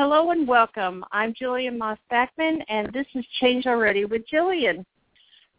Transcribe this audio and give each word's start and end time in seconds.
Hello 0.00 0.30
and 0.30 0.46
welcome. 0.46 1.04
I'm 1.10 1.34
Jillian 1.34 1.76
Moss 1.76 1.98
Backman, 2.08 2.62
and 2.68 2.88
this 2.92 3.06
is 3.16 3.24
Change 3.40 3.66
Already 3.66 4.04
with 4.04 4.22
Jillian. 4.32 4.84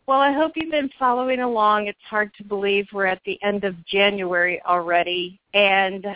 Well, 0.08 0.22
I 0.22 0.32
hope 0.32 0.54
you've 0.56 0.72
been 0.72 0.90
following 0.98 1.42
along. 1.42 1.88
It's 1.88 2.00
hard 2.10 2.32
to 2.38 2.46
believe 2.46 2.88
we're 2.94 3.06
at 3.06 3.20
the 3.26 3.38
end 3.44 3.66
of 3.66 3.76
January 3.86 4.62
already, 4.66 5.42
and 5.54 6.08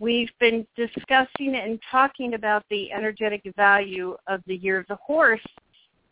we've 0.00 0.32
been 0.40 0.66
discussing 0.74 1.54
and 1.54 1.78
talking 1.88 2.34
about 2.34 2.64
the 2.68 2.90
energetic 2.90 3.42
value 3.54 4.16
of 4.26 4.42
the 4.48 4.56
year 4.56 4.80
of 4.80 4.86
the 4.88 4.96
horse 4.96 5.46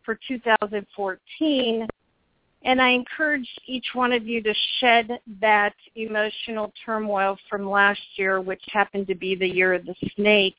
for 0.05 0.17
2014. 0.28 1.89
And 2.64 2.80
I 2.80 2.91
encourage 2.91 3.48
each 3.67 3.86
one 3.92 4.12
of 4.12 4.25
you 4.25 4.41
to 4.41 4.55
shed 4.78 5.19
that 5.41 5.75
emotional 5.97 6.73
turmoil 6.84 7.36
from 7.51 7.69
last 7.69 8.01
year, 8.14 8.41
which 8.41 8.62
happened 8.73 9.08
to 9.08 9.17
be 9.17 9.34
the 9.34 9.48
year 9.48 9.75
of 9.75 9.84
the 9.84 9.97
snake 10.14 10.55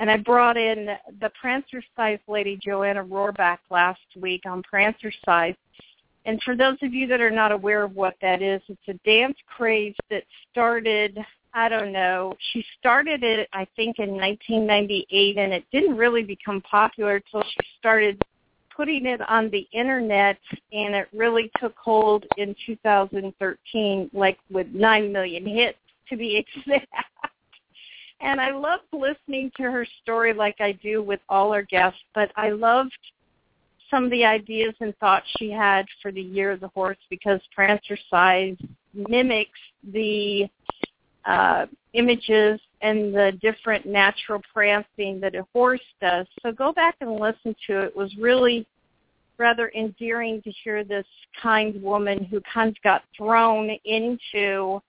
and 0.00 0.10
I 0.10 0.16
brought 0.16 0.56
in 0.56 0.88
the 1.20 1.30
Prancer 1.38 1.82
Size 1.94 2.18
lady, 2.26 2.58
Joanna 2.60 3.04
Rohrback, 3.04 3.58
last 3.70 4.00
week 4.18 4.42
on 4.46 4.62
Prancer 4.62 5.12
Size. 5.26 5.54
And 6.24 6.42
for 6.42 6.56
those 6.56 6.78
of 6.82 6.94
you 6.94 7.06
that 7.06 7.20
are 7.20 7.30
not 7.30 7.52
aware 7.52 7.84
of 7.84 7.94
what 7.94 8.14
that 8.22 8.40
is, 8.40 8.62
it's 8.68 8.80
a 8.88 8.94
dance 9.06 9.36
craze 9.46 9.94
that 10.08 10.24
started, 10.50 11.18
I 11.52 11.68
don't 11.68 11.92
know, 11.92 12.34
she 12.52 12.64
started 12.78 13.22
it, 13.22 13.46
I 13.52 13.66
think, 13.76 13.98
in 13.98 14.12
1998, 14.12 15.36
and 15.36 15.52
it 15.52 15.64
didn't 15.70 15.96
really 15.96 16.22
become 16.22 16.62
popular 16.62 17.16
until 17.16 17.42
she 17.42 17.58
started 17.78 18.22
putting 18.74 19.04
it 19.04 19.20
on 19.28 19.50
the 19.50 19.68
internet, 19.72 20.38
and 20.72 20.94
it 20.94 21.08
really 21.12 21.50
took 21.60 21.76
hold 21.76 22.24
in 22.38 22.56
2013, 22.64 24.10
like 24.14 24.38
with 24.50 24.68
9 24.68 25.12
million 25.12 25.46
hits 25.46 25.78
to 26.08 26.16
be 26.16 26.36
exact. 26.56 26.86
And 28.20 28.40
I 28.40 28.50
loved 28.50 28.84
listening 28.92 29.50
to 29.56 29.64
her 29.64 29.86
story 30.02 30.34
like 30.34 30.60
I 30.60 30.72
do 30.72 31.02
with 31.02 31.20
all 31.28 31.52
our 31.52 31.62
guests, 31.62 32.00
but 32.14 32.30
I 32.36 32.50
loved 32.50 32.92
some 33.90 34.04
of 34.04 34.10
the 34.10 34.24
ideas 34.24 34.74
and 34.80 34.96
thoughts 34.98 35.26
she 35.38 35.50
had 35.50 35.86
for 36.00 36.12
the 36.12 36.20
year 36.20 36.52
of 36.52 36.60
the 36.60 36.68
horse 36.68 36.98
because 37.08 37.40
Prancer 37.54 37.98
size 38.08 38.56
mimics 38.94 39.58
the 39.92 40.48
uh, 41.24 41.66
images 41.94 42.60
and 42.82 43.14
the 43.14 43.32
different 43.42 43.86
natural 43.86 44.40
prancing 44.52 45.20
that 45.20 45.34
a 45.34 45.46
horse 45.52 45.80
does. 46.00 46.26
So 46.42 46.52
go 46.52 46.72
back 46.72 46.96
and 47.00 47.12
listen 47.12 47.54
to 47.66 47.80
it. 47.80 47.84
It 47.86 47.96
was 47.96 48.14
really 48.16 48.66
rather 49.38 49.70
endearing 49.74 50.42
to 50.42 50.50
hear 50.50 50.84
this 50.84 51.06
kind 51.42 51.82
woman 51.82 52.24
who 52.24 52.40
kind 52.52 52.68
of 52.68 52.82
got 52.82 53.02
thrown 53.16 53.70
into 53.84 54.80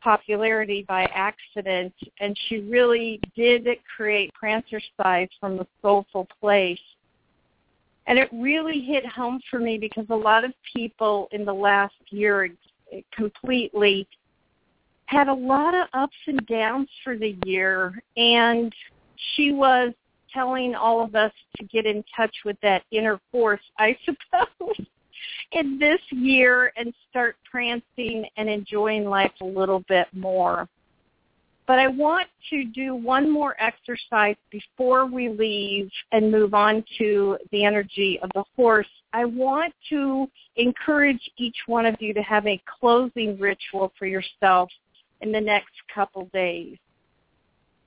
popularity 0.00 0.84
by 0.88 1.04
accident, 1.14 1.92
and 2.20 2.38
she 2.48 2.60
really 2.60 3.20
did 3.36 3.66
create 3.96 4.32
Prancer 4.34 4.80
Size 4.96 5.28
from 5.40 5.60
a 5.60 5.66
soulful 5.82 6.26
place. 6.40 6.78
And 8.06 8.18
it 8.18 8.28
really 8.32 8.80
hit 8.80 9.04
home 9.06 9.40
for 9.50 9.58
me 9.58 9.76
because 9.76 10.06
a 10.10 10.16
lot 10.16 10.44
of 10.44 10.52
people 10.74 11.28
in 11.32 11.44
the 11.44 11.52
last 11.52 11.94
year 12.10 12.50
completely 13.12 14.06
had 15.06 15.28
a 15.28 15.34
lot 15.34 15.74
of 15.74 15.88
ups 15.92 16.16
and 16.26 16.46
downs 16.46 16.88
for 17.02 17.16
the 17.16 17.36
year, 17.44 18.02
and 18.16 18.72
she 19.34 19.52
was 19.52 19.92
telling 20.32 20.74
all 20.74 21.02
of 21.02 21.14
us 21.14 21.32
to 21.56 21.64
get 21.64 21.86
in 21.86 22.04
touch 22.14 22.34
with 22.44 22.56
that 22.62 22.82
inner 22.90 23.18
force, 23.32 23.60
I 23.78 23.96
suppose 24.04 24.86
in 25.52 25.78
this 25.78 26.00
year 26.10 26.72
and 26.76 26.92
start 27.10 27.36
prancing 27.50 28.26
and 28.36 28.48
enjoying 28.48 29.04
life 29.04 29.32
a 29.40 29.44
little 29.44 29.84
bit 29.88 30.06
more. 30.12 30.68
But 31.66 31.78
I 31.78 31.86
want 31.86 32.28
to 32.48 32.64
do 32.64 32.94
one 32.94 33.30
more 33.30 33.54
exercise 33.60 34.36
before 34.50 35.04
we 35.04 35.28
leave 35.28 35.90
and 36.12 36.32
move 36.32 36.54
on 36.54 36.82
to 36.96 37.36
the 37.52 37.62
energy 37.64 38.18
of 38.22 38.30
the 38.34 38.44
horse. 38.56 38.88
I 39.12 39.26
want 39.26 39.74
to 39.90 40.26
encourage 40.56 41.30
each 41.36 41.56
one 41.66 41.84
of 41.84 41.96
you 42.00 42.14
to 42.14 42.22
have 42.22 42.46
a 42.46 42.60
closing 42.80 43.38
ritual 43.38 43.92
for 43.98 44.06
yourself 44.06 44.70
in 45.20 45.30
the 45.30 45.40
next 45.40 45.74
couple 45.94 46.30
days. 46.32 46.78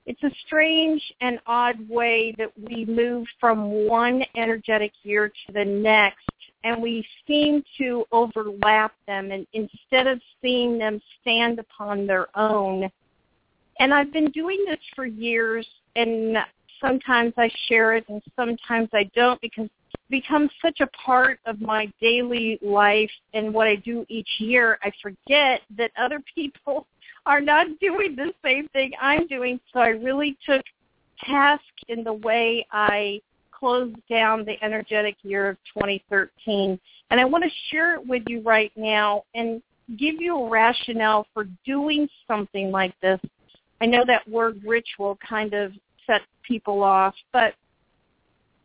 It's 0.06 0.22
a 0.22 0.30
strange 0.46 1.02
and 1.20 1.40
odd 1.46 1.76
way 1.88 2.34
that 2.38 2.52
we 2.56 2.84
move 2.84 3.26
from 3.40 3.86
one 3.88 4.22
energetic 4.36 4.92
year 5.02 5.28
to 5.28 5.52
the 5.52 5.64
next 5.64 6.26
and 6.64 6.80
we 6.80 7.06
seem 7.26 7.62
to 7.78 8.04
overlap 8.12 8.92
them 9.06 9.30
and 9.32 9.46
instead 9.52 10.06
of 10.06 10.20
seeing 10.40 10.78
them 10.78 11.00
stand 11.20 11.58
upon 11.58 12.06
their 12.06 12.28
own. 12.38 12.90
And 13.78 13.92
I've 13.92 14.12
been 14.12 14.30
doing 14.30 14.64
this 14.66 14.78
for 14.94 15.06
years 15.06 15.66
and 15.96 16.36
sometimes 16.80 17.32
I 17.36 17.50
share 17.68 17.96
it 17.96 18.04
and 18.08 18.22
sometimes 18.36 18.88
I 18.92 19.10
don't 19.14 19.40
because 19.40 19.66
it 19.66 20.00
becomes 20.10 20.50
such 20.60 20.80
a 20.80 20.86
part 20.88 21.40
of 21.46 21.60
my 21.60 21.90
daily 22.00 22.58
life 22.62 23.10
and 23.34 23.52
what 23.52 23.66
I 23.66 23.76
do 23.76 24.06
each 24.08 24.28
year. 24.38 24.78
I 24.82 24.92
forget 25.02 25.62
that 25.76 25.90
other 25.98 26.20
people 26.34 26.86
are 27.26 27.40
not 27.40 27.66
doing 27.80 28.16
the 28.16 28.32
same 28.44 28.68
thing 28.68 28.92
I'm 29.00 29.26
doing. 29.26 29.60
So 29.72 29.80
I 29.80 29.88
really 29.88 30.36
took 30.44 30.62
task 31.24 31.62
in 31.88 32.02
the 32.04 32.12
way 32.12 32.66
I 32.72 33.20
close 33.62 33.92
down 34.10 34.44
the 34.44 34.56
energetic 34.60 35.14
year 35.22 35.50
of 35.50 35.56
2013. 35.72 36.80
And 37.10 37.20
I 37.20 37.24
want 37.24 37.44
to 37.44 37.50
share 37.70 37.94
it 37.94 38.04
with 38.04 38.24
you 38.26 38.40
right 38.40 38.72
now 38.74 39.22
and 39.36 39.62
give 39.96 40.16
you 40.18 40.36
a 40.36 40.50
rationale 40.50 41.28
for 41.32 41.44
doing 41.64 42.08
something 42.26 42.72
like 42.72 42.92
this. 43.00 43.20
I 43.80 43.86
know 43.86 44.02
that 44.04 44.28
word 44.28 44.60
ritual 44.66 45.16
kind 45.28 45.54
of 45.54 45.72
sets 46.08 46.24
people 46.42 46.82
off, 46.82 47.14
but 47.32 47.54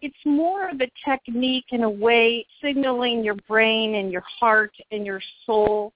it's 0.02 0.16
more 0.26 0.68
of 0.68 0.82
a 0.82 0.90
technique 1.06 1.66
in 1.70 1.84
a 1.84 1.90
way 1.90 2.48
signaling 2.60 3.24
your 3.24 3.38
brain 3.48 3.96
and 3.96 4.12
your 4.12 4.24
heart 4.40 4.74
and 4.92 5.06
your 5.06 5.22
soul 5.46 5.94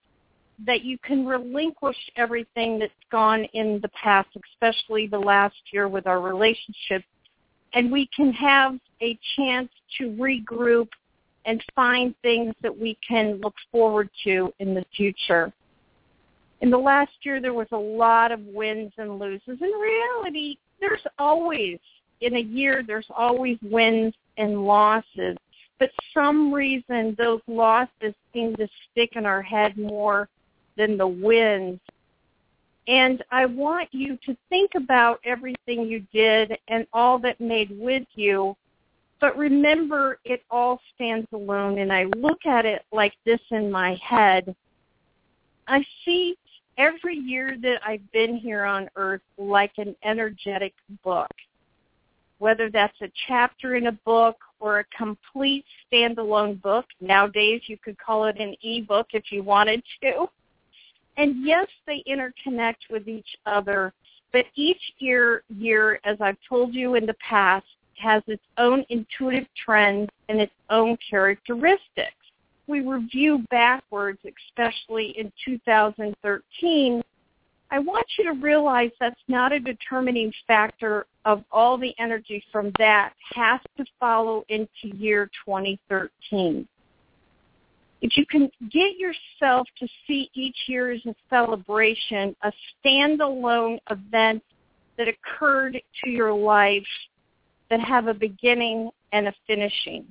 that 0.68 0.84
you 0.84 1.00
can 1.00 1.26
relinquish 1.26 1.98
everything 2.18 2.78
that's 2.78 2.94
gone 3.12 3.46
in 3.54 3.80
the 3.82 3.90
past, 3.90 4.30
especially 4.54 5.08
the 5.08 5.18
last 5.18 5.56
year 5.74 5.88
with 5.88 6.06
our 6.06 6.22
relationship, 6.22 7.04
and 7.74 7.92
we 7.92 8.10
can 8.16 8.34
have 8.34 8.78
a 9.02 9.18
chance 9.36 9.70
to 9.98 10.10
regroup 10.12 10.90
and 11.46 11.64
find 11.76 12.14
things 12.22 12.54
that 12.62 12.78
we 12.78 12.98
can 13.08 13.40
look 13.42 13.56
forward 13.72 14.10
to 14.24 14.54
in 14.60 14.74
the 14.74 14.86
future. 14.96 15.52
In 16.62 16.70
the 16.70 16.78
last 16.78 17.14
year, 17.24 17.42
there 17.42 17.54
was 17.54 17.68
a 17.72 17.78
lot 17.78 18.32
of 18.32 18.40
wins 18.42 18.92
and 18.98 19.18
loses. 19.18 19.42
In 19.48 19.72
reality, 19.72 20.58
there's 20.80 21.02
always, 21.18 21.80
in 22.22 22.36
a 22.36 22.42
year, 22.42 22.84
there's 22.86 23.08
always 23.16 23.58
wins 23.64 24.14
and 24.38 24.66
losses. 24.66 25.38
But 25.80 25.90
some 26.14 26.54
reason 26.54 27.16
those 27.18 27.42
losses 27.48 28.14
seem 28.32 28.56
to 28.58 28.68
stick 28.92 29.16
in 29.16 29.26
our 29.26 29.42
head 29.42 29.78
more 29.78 30.30
than 30.78 30.98
the 30.98 31.08
wins. 31.08 31.80
And 32.88 33.24
I 33.32 33.46
want 33.46 33.90
you 33.92 34.18
to 34.26 34.36
think 34.50 34.72
about 34.76 35.20
everything 35.24 35.86
you 35.86 36.06
did 36.12 36.58
and 36.68 36.88
all 36.94 37.20
that 37.20 37.40
made 37.40 37.70
with 37.80 38.08
you 38.16 38.56
but 39.22 39.38
remember, 39.38 40.18
it 40.26 40.44
all 40.50 40.82
stands 40.96 41.28
alone, 41.32 41.78
and 41.78 41.94
I 41.94 42.06
look 42.18 42.48
at 42.48 42.66
it 42.66 42.84
like 42.92 43.14
this 43.24 43.40
in 43.52 43.72
my 43.72 43.96
head. 44.04 44.56
I 45.68 45.86
see 46.04 46.36
every 46.80 47.16
year 47.16 47.56
that 47.62 47.82
I've 47.86 48.12
been 48.12 48.36
here 48.36 48.66
on 48.66 48.90
earth 48.96 49.22
like 49.38 49.74
an 49.78 49.96
energetic 50.04 50.74
book, 51.04 51.30
whether 52.40 52.72
that's 52.72 53.00
a 53.02 53.12
chapter 53.28 53.76
in 53.76 53.88
a 53.88 53.92
book 53.92 54.38
or 54.60 54.80
a 54.80 54.86
complete 54.86 55.66
standalone 55.94 56.60
book. 56.60 56.86
Nowadays, 57.00 57.62
you 57.68 57.78
could 57.78 58.00
call 58.00 58.26
it 58.26 58.40
an 58.40 58.56
e-book 58.62 59.10
if 59.14 59.32
you 59.32 59.44
wanted 59.44 59.84
to. 60.02 60.26
And 61.22 61.46
yes, 61.46 61.68
they 61.86 62.04
interconnect 62.08 62.90
with 62.90 63.08
each 63.08 63.38
other, 63.46 63.94
But 64.34 64.48
each 64.56 64.82
year, 64.98 65.44
year, 65.56 66.00
as 66.04 66.18
I've 66.20 66.38
told 66.50 66.74
you 66.74 66.96
in 66.96 67.06
the 67.06 67.14
past, 67.16 67.68
has 67.96 68.24
its 68.26 68.42
own 68.58 68.84
intuitive 68.90 69.46
trends 69.56 70.10
and 70.30 70.42
its 70.42 70.54
own 70.72 70.98
characteristics. 71.08 72.16
We 72.66 72.80
review 72.80 73.46
backwards, 73.52 74.18
especially 74.26 75.10
in 75.16 75.32
2013. 75.46 77.04
I 77.70 77.80
want 77.80 78.06
you 78.18 78.24
to 78.24 78.34
realize 78.42 78.90
that's 79.00 79.22
not 79.28 79.52
a 79.52 79.60
determining 79.60 80.34
factor 80.48 81.06
of 81.26 81.44
all 81.52 81.78
the 81.78 81.94
energy 82.00 82.44
from 82.52 82.72
that 82.80 83.14
has 83.36 83.60
to 83.78 83.86
follow 84.00 84.44
into 84.50 84.98
year 84.98 85.30
2013 85.46 86.68
if 88.02 88.18
you 88.18 88.26
can 88.26 88.50
get 88.72 88.98
yourself 88.98 89.68
to 89.80 89.88
see 90.08 90.30
each 90.34 90.58
year 90.68 90.92
as 90.92 91.06
a 91.06 91.16
celebration, 91.30 92.36
a 92.42 92.52
standalone 92.84 93.80
event 93.90 94.44
that 94.98 95.08
occurred 95.08 95.80
to 96.04 96.10
your 96.10 96.34
life 96.34 96.84
that 97.70 97.80
have 97.80 98.08
a 98.08 98.14
beginning 98.14 98.90
and 99.14 99.28
a 99.28 99.34
finishing. 99.48 100.06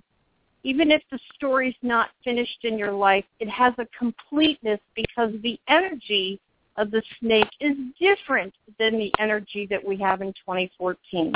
Even 0.62 0.90
if 0.90 1.02
the 1.10 1.18
story's 1.34 1.74
not 1.82 2.10
finished 2.22 2.64
in 2.64 2.78
your 2.78 2.92
life, 2.92 3.24
it 3.40 3.48
has 3.48 3.74
a 3.78 3.86
completeness 3.98 4.80
because 4.94 5.32
the 5.42 5.58
energy 5.68 6.40
of 6.76 6.90
the 6.90 7.02
snake 7.18 7.50
is 7.60 7.76
different 7.98 8.54
than 8.78 8.98
the 8.98 9.12
energy 9.18 9.66
that 9.68 9.84
we 9.84 9.96
have 9.96 10.22
in 10.22 10.28
2014. 10.34 11.32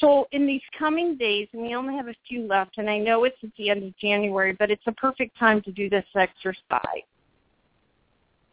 So 0.00 0.28
in 0.32 0.46
these 0.46 0.62
coming 0.78 1.16
days, 1.16 1.48
and 1.52 1.62
we 1.62 1.74
only 1.74 1.94
have 1.94 2.08
a 2.08 2.14
few 2.28 2.46
left, 2.46 2.78
and 2.78 2.90
I 2.90 2.98
know 2.98 3.24
it's 3.24 3.36
at 3.42 3.50
the 3.56 3.70
end 3.70 3.84
of 3.84 3.96
January, 3.98 4.52
but 4.52 4.70
it's 4.70 4.86
a 4.86 4.92
perfect 4.92 5.38
time 5.38 5.62
to 5.62 5.72
do 5.72 5.88
this 5.88 6.04
exercise. 6.14 7.06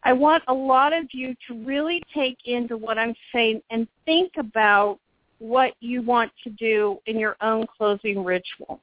I 0.04 0.12
want 0.12 0.42
a 0.48 0.54
lot 0.54 0.92
of 0.92 1.06
you 1.12 1.34
to 1.48 1.64
really 1.64 2.02
take 2.14 2.38
into 2.44 2.76
what 2.76 2.98
I'm 2.98 3.14
saying 3.32 3.62
and 3.70 3.88
think 4.04 4.32
about 4.38 4.98
what 5.38 5.72
you 5.80 6.02
want 6.02 6.30
to 6.44 6.50
do 6.50 6.98
in 7.06 7.18
your 7.18 7.36
own 7.40 7.66
closing 7.76 8.22
ritual. 8.22 8.80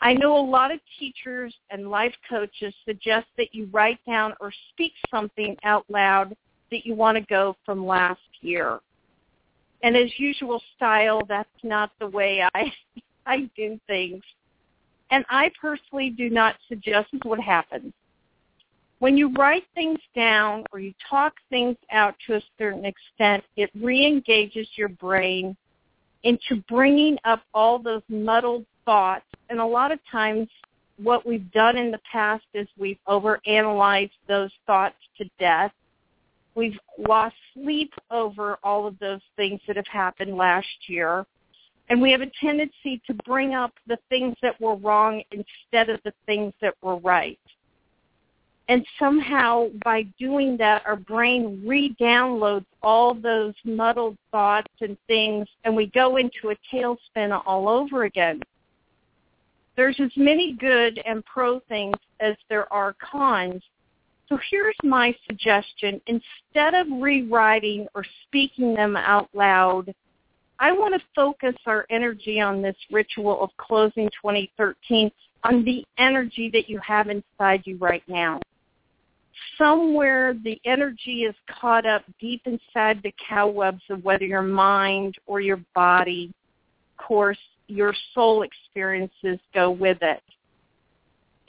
I 0.00 0.14
know 0.14 0.38
a 0.38 0.46
lot 0.46 0.70
of 0.70 0.80
teachers 0.98 1.54
and 1.70 1.90
life 1.90 2.14
coaches 2.28 2.74
suggest 2.84 3.26
that 3.38 3.54
you 3.54 3.68
write 3.72 3.98
down 4.06 4.34
or 4.40 4.52
speak 4.70 4.92
something 5.10 5.56
out 5.64 5.84
loud 5.88 6.36
that 6.70 6.84
you 6.84 6.94
want 6.94 7.16
to 7.16 7.24
go 7.24 7.56
from 7.64 7.86
last 7.86 8.20
year. 8.40 8.80
And 9.84 9.98
as 9.98 10.18
usual 10.18 10.62
style, 10.74 11.20
that's 11.28 11.62
not 11.62 11.90
the 12.00 12.06
way 12.06 12.42
I 12.54 12.72
I 13.26 13.50
do 13.54 13.78
things. 13.86 14.22
And 15.10 15.24
I 15.28 15.50
personally 15.60 16.10
do 16.10 16.30
not 16.30 16.56
suggest 16.68 17.08
what 17.22 17.38
happens. 17.38 17.92
When 18.98 19.18
you 19.18 19.30
write 19.34 19.64
things 19.74 19.98
down 20.16 20.64
or 20.72 20.78
you 20.78 20.94
talk 21.08 21.34
things 21.50 21.76
out 21.92 22.14
to 22.26 22.36
a 22.36 22.40
certain 22.58 22.86
extent, 22.86 23.44
it 23.56 23.70
re-engages 23.74 24.66
your 24.76 24.88
brain 24.88 25.54
into 26.22 26.62
bringing 26.68 27.18
up 27.24 27.42
all 27.52 27.78
those 27.78 28.02
muddled 28.08 28.64
thoughts. 28.86 29.26
And 29.50 29.60
a 29.60 29.66
lot 29.66 29.92
of 29.92 29.98
times 30.10 30.48
what 30.96 31.26
we've 31.26 31.50
done 31.52 31.76
in 31.76 31.90
the 31.90 32.00
past 32.10 32.44
is 32.54 32.66
we've 32.78 32.98
overanalyzed 33.06 34.10
those 34.28 34.50
thoughts 34.66 34.96
to 35.18 35.28
death 35.38 35.72
We've 36.54 36.78
lost 36.98 37.34
sleep 37.52 37.92
over 38.10 38.58
all 38.62 38.86
of 38.86 38.98
those 38.98 39.20
things 39.36 39.60
that 39.66 39.76
have 39.76 39.86
happened 39.86 40.36
last 40.36 40.66
year. 40.88 41.26
And 41.88 42.00
we 42.00 42.12
have 42.12 42.22
a 42.22 42.30
tendency 42.40 43.02
to 43.06 43.14
bring 43.26 43.54
up 43.54 43.72
the 43.86 43.98
things 44.08 44.36
that 44.40 44.58
were 44.60 44.76
wrong 44.76 45.22
instead 45.32 45.90
of 45.90 46.00
the 46.04 46.14
things 46.26 46.54
that 46.62 46.74
were 46.82 46.96
right. 46.96 47.38
And 48.68 48.86
somehow 48.98 49.68
by 49.84 50.04
doing 50.18 50.56
that, 50.56 50.86
our 50.86 50.96
brain 50.96 51.62
re-downloads 51.66 52.64
all 52.82 53.12
those 53.12 53.52
muddled 53.64 54.16
thoughts 54.30 54.72
and 54.80 54.96
things, 55.06 55.46
and 55.64 55.76
we 55.76 55.86
go 55.86 56.16
into 56.16 56.50
a 56.50 56.56
tailspin 56.72 57.38
all 57.44 57.68
over 57.68 58.04
again. 58.04 58.40
There's 59.76 59.98
as 60.00 60.12
many 60.16 60.52
good 60.52 60.98
and 61.04 61.22
pro 61.26 61.60
things 61.60 61.96
as 62.20 62.36
there 62.48 62.72
are 62.72 62.94
cons, 62.94 63.62
so 64.28 64.38
here's 64.50 64.76
my 64.82 65.14
suggestion. 65.26 66.00
Instead 66.06 66.74
of 66.74 66.86
rewriting 66.90 67.86
or 67.94 68.04
speaking 68.26 68.74
them 68.74 68.96
out 68.96 69.28
loud, 69.34 69.94
I 70.58 70.72
want 70.72 70.94
to 70.94 71.00
focus 71.14 71.54
our 71.66 71.84
energy 71.90 72.40
on 72.40 72.62
this 72.62 72.76
ritual 72.90 73.42
of 73.42 73.50
closing 73.56 74.08
2013 74.22 75.10
on 75.42 75.64
the 75.64 75.84
energy 75.98 76.48
that 76.52 76.68
you 76.68 76.78
have 76.78 77.08
inside 77.08 77.62
you 77.64 77.76
right 77.78 78.02
now. 78.06 78.40
Somewhere 79.58 80.34
the 80.42 80.60
energy 80.64 81.24
is 81.24 81.34
caught 81.60 81.86
up 81.86 82.02
deep 82.20 82.42
inside 82.46 83.00
the 83.02 83.12
cobwebs 83.28 83.82
of 83.90 84.04
whether 84.04 84.24
your 84.24 84.42
mind 84.42 85.16
or 85.26 85.40
your 85.40 85.60
body. 85.74 86.32
Of 86.98 87.04
course, 87.04 87.38
your 87.66 87.94
soul 88.14 88.42
experiences 88.42 89.38
go 89.52 89.70
with 89.70 89.98
it. 90.02 90.22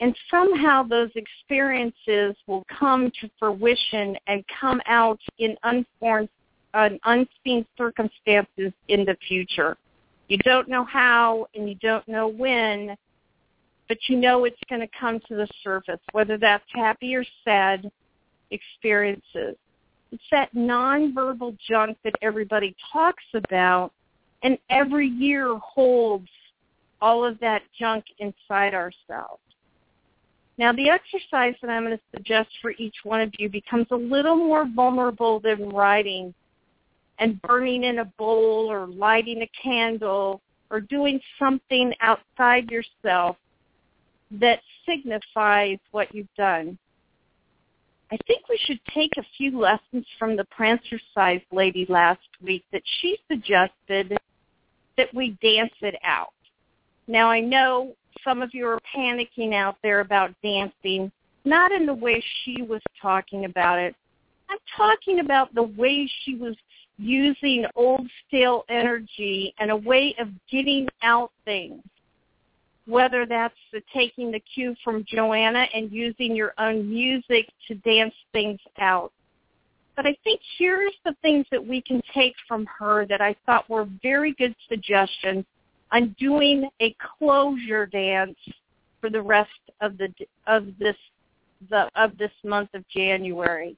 And 0.00 0.14
somehow 0.30 0.82
those 0.82 1.10
experiences 1.14 2.36
will 2.46 2.64
come 2.78 3.10
to 3.20 3.30
fruition 3.38 4.16
and 4.26 4.44
come 4.60 4.80
out 4.86 5.20
in 5.38 5.56
unformed, 5.62 6.28
uh, 6.74 6.90
unseen 7.04 7.64
circumstances 7.78 8.72
in 8.88 9.04
the 9.06 9.16
future. 9.26 9.76
You 10.28 10.38
don't 10.38 10.68
know 10.68 10.84
how 10.84 11.46
and 11.54 11.68
you 11.68 11.76
don't 11.76 12.06
know 12.06 12.28
when, 12.28 12.96
but 13.88 13.96
you 14.08 14.16
know 14.16 14.44
it's 14.44 14.60
going 14.68 14.82
to 14.82 14.88
come 14.98 15.20
to 15.28 15.36
the 15.36 15.48
surface, 15.62 16.00
whether 16.12 16.36
that's 16.36 16.64
happy 16.74 17.14
or 17.14 17.24
sad 17.44 17.90
experiences. 18.50 19.56
It's 20.12 20.22
that 20.30 20.54
nonverbal 20.54 21.56
junk 21.68 21.96
that 22.04 22.14
everybody 22.22 22.74
talks 22.92 23.24
about, 23.34 23.92
and 24.42 24.58
every 24.70 25.08
year 25.08 25.56
holds 25.56 26.28
all 27.00 27.24
of 27.24 27.38
that 27.40 27.62
junk 27.78 28.04
inside 28.18 28.74
ourselves. 28.74 29.40
Now, 30.58 30.72
the 30.72 30.88
exercise 30.88 31.54
that 31.60 31.70
I'm 31.70 31.84
going 31.84 31.96
to 31.96 32.02
suggest 32.14 32.48
for 32.62 32.72
each 32.78 32.96
one 33.04 33.20
of 33.20 33.30
you 33.38 33.48
becomes 33.48 33.86
a 33.90 33.96
little 33.96 34.36
more 34.36 34.66
vulnerable 34.66 35.38
than 35.38 35.68
writing 35.68 36.32
and 37.18 37.40
burning 37.42 37.84
in 37.84 37.98
a 37.98 38.04
bowl 38.04 38.70
or 38.70 38.86
lighting 38.86 39.42
a 39.42 39.50
candle 39.62 40.40
or 40.70 40.80
doing 40.80 41.20
something 41.38 41.92
outside 42.00 42.70
yourself 42.70 43.36
that 44.30 44.60
signifies 44.86 45.78
what 45.92 46.14
you've 46.14 46.34
done. 46.36 46.78
I 48.10 48.16
think 48.26 48.48
we 48.48 48.58
should 48.64 48.80
take 48.94 49.12
a 49.18 49.26
few 49.36 49.58
lessons 49.58 50.06
from 50.18 50.36
the 50.36 50.46
Prancercise 50.56 51.42
lady 51.52 51.86
last 51.88 52.28
week 52.42 52.64
that 52.72 52.82
she 53.00 53.18
suggested 53.28 54.16
that 54.96 55.14
we 55.14 55.36
dance 55.42 55.74
it 55.82 55.96
out. 56.04 56.32
Now 57.08 57.28
I 57.28 57.40
know 57.40 57.94
some 58.24 58.42
of 58.42 58.54
you 58.54 58.66
are 58.66 58.80
panicking 58.96 59.54
out 59.54 59.76
there 59.82 60.00
about 60.00 60.34
dancing, 60.42 61.10
not 61.44 61.72
in 61.72 61.86
the 61.86 61.94
way 61.94 62.22
she 62.44 62.62
was 62.62 62.82
talking 63.00 63.44
about 63.44 63.78
it. 63.78 63.94
I'm 64.48 64.58
talking 64.76 65.20
about 65.20 65.54
the 65.54 65.62
way 65.62 66.10
she 66.24 66.34
was 66.34 66.54
using 66.98 67.66
old 67.74 68.08
stale 68.26 68.64
energy 68.68 69.54
and 69.58 69.70
a 69.70 69.76
way 69.76 70.14
of 70.18 70.28
getting 70.50 70.88
out 71.02 71.30
things. 71.44 71.82
Whether 72.86 73.26
that's 73.26 73.54
the 73.72 73.82
taking 73.92 74.30
the 74.30 74.40
cue 74.40 74.76
from 74.84 75.04
Joanna 75.08 75.66
and 75.74 75.90
using 75.90 76.36
your 76.36 76.54
own 76.58 76.88
music 76.88 77.48
to 77.66 77.74
dance 77.74 78.14
things 78.32 78.60
out. 78.78 79.12
But 79.96 80.06
I 80.06 80.16
think 80.22 80.40
here's 80.56 80.94
the 81.04 81.16
things 81.22 81.46
that 81.50 81.66
we 81.66 81.80
can 81.80 82.00
take 82.14 82.34
from 82.46 82.66
her 82.78 83.06
that 83.06 83.20
I 83.20 83.34
thought 83.44 83.68
were 83.68 83.88
very 84.02 84.34
good 84.34 84.54
suggestions 84.68 85.44
I'm 85.90 86.14
doing 86.18 86.68
a 86.80 86.94
closure 87.18 87.86
dance 87.86 88.36
for 89.00 89.10
the 89.10 89.22
rest 89.22 89.50
of 89.80 89.98
the 89.98 90.08
of 90.46 90.66
this 90.78 90.96
the 91.70 91.88
of 91.94 92.16
this 92.18 92.32
month 92.44 92.70
of 92.74 92.86
January. 92.88 93.76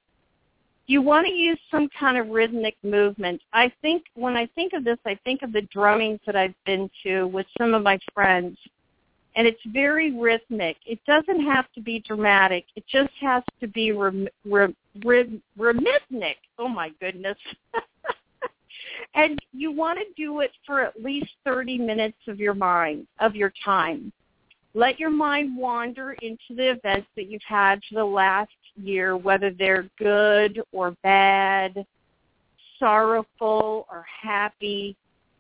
You 0.87 1.03
want 1.03 1.27
to 1.27 1.33
use 1.33 1.59
some 1.71 1.89
kind 1.99 2.17
of 2.17 2.29
rhythmic 2.29 2.75
movement. 2.83 3.43
I 3.53 3.71
think 3.83 4.05
when 4.15 4.37
I 4.37 4.47
think 4.55 4.73
of 4.73 4.85
this, 4.85 4.99
I 5.05 5.19
think 5.23 5.43
of 5.43 5.53
the 5.53 5.61
drummings 5.63 6.21
that 6.25 6.35
I've 6.35 6.55
been 6.65 6.91
to 7.03 7.27
with 7.27 7.47
some 7.59 7.75
of 7.75 7.83
my 7.83 7.99
friends, 8.15 8.57
and 9.37 9.47
it's 9.47 9.61
very 9.67 10.19
rhythmic. 10.19 10.79
It 10.87 10.99
doesn't 11.07 11.43
have 11.45 11.71
to 11.75 11.83
be 11.83 12.01
dramatic. 12.01 12.65
It 12.75 12.85
just 12.91 13.13
has 13.21 13.43
to 13.61 13.69
be 13.69 13.93
rhythmic. 13.93 14.27
Oh 16.59 16.69
my 16.69 16.91
goodness. 17.01 17.37
and 19.15 19.39
you 19.53 19.73
want 19.73 19.99
to 19.99 20.05
do 20.17 20.41
it 20.41 20.51
for 20.67 20.81
at 20.81 21.03
least 21.03 21.31
30 21.45 21.79
minutes 21.79 22.19
of 22.27 22.39
your 22.39 22.55
mind, 22.55 23.07
of 23.21 23.35
your 23.35 23.53
time. 23.65 24.13
Let 24.75 25.01
your 25.01 25.11
mind 25.11 25.57
wander 25.57 26.13
into 26.23 26.55
the 26.55 26.71
events 26.71 27.09
that 27.17 27.31
you've 27.31 27.43
had 27.47 27.81
for 27.89 27.97
the 27.97 28.05
last 28.05 28.51
year, 28.77 29.17
whether 29.17 29.51
they're 29.51 29.89
good 29.99 30.63
or 30.73 30.93
bad, 31.03 31.85
sorrowful 32.79 33.87
or 33.91 34.05
happy. 34.23 34.97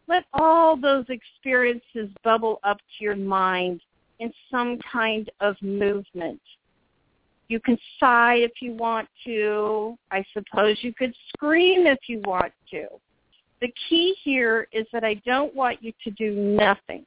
Let 0.08 0.24
all 0.32 0.76
those 0.76 1.04
experiences 1.08 2.10
bubble 2.24 2.58
up 2.64 2.78
to 2.78 3.04
your 3.04 3.16
mind 3.16 3.80
in 4.18 4.32
some 4.50 4.78
kind 4.90 5.30
of 5.40 5.54
movement. 5.62 6.40
You 7.48 7.60
can 7.60 7.78
sigh 7.98 8.36
if 8.36 8.52
you 8.60 8.72
want 8.72 9.08
to. 9.24 9.96
I 10.10 10.24
suppose 10.34 10.76
you 10.80 10.92
could 10.92 11.14
scream 11.28 11.86
if 11.86 11.98
you 12.06 12.20
want 12.24 12.52
to. 12.70 12.86
The 13.60 13.72
key 13.88 14.14
here 14.22 14.68
is 14.72 14.86
that 14.92 15.04
I 15.04 15.14
don't 15.26 15.54
want 15.54 15.82
you 15.82 15.92
to 16.04 16.10
do 16.10 16.32
nothing. 16.32 17.04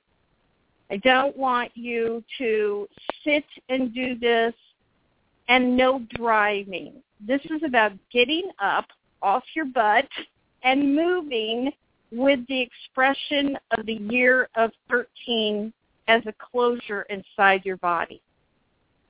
I 0.89 0.97
don't 0.97 1.35
want 1.37 1.71
you 1.75 2.23
to 2.37 2.87
sit 3.23 3.45
and 3.69 3.93
do 3.93 4.17
this 4.19 4.53
and 5.47 5.77
no 5.77 6.01
driving. 6.15 6.93
This 7.25 7.41
is 7.45 7.63
about 7.63 7.93
getting 8.11 8.49
up 8.59 8.85
off 9.21 9.43
your 9.55 9.65
butt 9.65 10.07
and 10.63 10.95
moving 10.95 11.71
with 12.11 12.45
the 12.47 12.59
expression 12.59 13.57
of 13.77 13.85
the 13.85 13.93
year 13.93 14.49
of 14.55 14.71
13 14.89 15.71
as 16.07 16.21
a 16.25 16.33
closure 16.33 17.03
inside 17.03 17.63
your 17.63 17.77
body. 17.77 18.21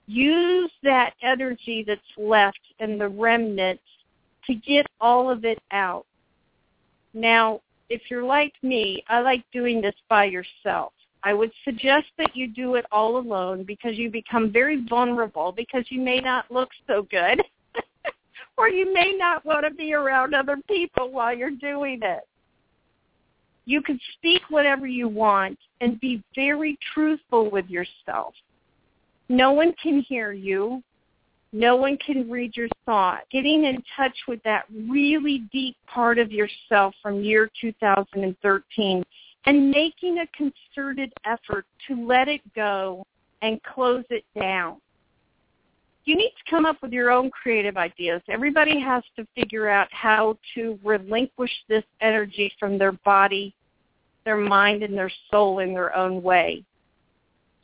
Use 0.06 0.72
that 0.84 1.14
energy 1.24 1.84
that's 1.88 2.02
left 2.18 2.60
and 2.80 3.00
the 3.00 3.10
remnants 3.10 3.82
to 4.46 4.54
get 4.54 4.86
all 5.00 5.30
of 5.30 5.46
it 5.46 5.60
out. 5.72 6.06
Now, 7.14 7.62
if 7.90 8.04
you're 8.10 8.24
like 8.24 8.54
me, 8.64 9.04
I 9.10 9.20
like 9.20 9.44
doing 9.52 9.82
this 9.82 9.96
by 10.10 10.26
yourself. 10.26 10.94
I 11.24 11.34
would 11.34 11.52
suggest 11.64 12.08
that 12.18 12.36
you 12.36 12.48
do 12.48 12.76
it 12.76 12.86
all 12.92 13.18
alone 13.18 13.64
because 13.64 13.98
you 13.98 14.10
become 14.10 14.52
very 14.52 14.84
vulnerable 14.88 15.52
because 15.52 15.86
you 15.90 16.02
may 16.02 16.20
not 16.20 16.50
look 16.50 16.70
so 16.88 17.04
good 17.04 17.42
or 18.58 18.70
you 18.70 18.92
may 18.94 19.14
not 19.18 19.46
want 19.46 19.66
to 19.66 19.72
be 19.72 19.94
around 19.94 20.34
other 20.34 20.58
people 20.68 21.12
while 21.12 21.36
you're 21.36 21.52
doing 21.52 22.00
it. 22.02 22.28
You 23.66 23.82
can 23.82 24.00
speak 24.14 24.42
whatever 24.50 24.88
you 24.88 25.08
want 25.08 25.60
and 25.82 26.00
be 26.00 26.24
very 26.34 26.80
truthful 26.94 27.52
with 27.52 27.70
yourself. 27.70 28.34
No 29.30 29.52
one 29.52 29.74
can 29.82 30.02
hear 30.02 30.32
you. 30.32 30.82
No 31.54 31.76
one 31.76 31.98
can 31.98 32.30
read 32.30 32.56
your 32.56 32.70
thought. 32.86 33.24
Getting 33.30 33.66
in 33.66 33.84
touch 33.96 34.16
with 34.28 34.42
that 34.44 34.66
really 34.88 35.40
deep 35.52 35.76
part 35.86 36.18
of 36.18 36.32
yourself 36.32 36.96
from 37.02 37.24
year 37.24 37.50
2013 37.60 39.04
and 39.46 39.72
making 39.72 40.20
a 40.20 40.28
concerted 40.28 41.12
effort 41.26 41.66
to 41.88 42.06
let 42.06 42.28
it 42.28 42.42
go 42.56 43.06
and 43.42 43.62
close 43.64 44.06
it 44.10 44.24
down. 44.40 44.78
You 46.06 46.16
need 46.16 46.30
to 46.30 46.50
come 46.50 46.66
up 46.66 46.82
with 46.82 46.92
your 46.92 47.12
own 47.12 47.30
creative 47.30 47.78
ideas. 47.78 48.22
Everybody 48.28 48.80
has 48.80 49.04
to 49.18 49.28
figure 49.36 49.70
out 49.70 49.88
how 49.92 50.38
to 50.56 50.80
relinquish 50.84 51.52
this 51.70 51.84
energy 52.02 52.52
from 52.60 52.78
their 52.78 52.94
body, 52.94 53.54
their 54.26 54.38
mind, 54.38 54.84
and 54.84 54.98
their 54.98 55.12
soul 55.30 55.60
in 55.60 55.74
their 55.74 55.96
own 55.96 56.24
way. 56.24 56.64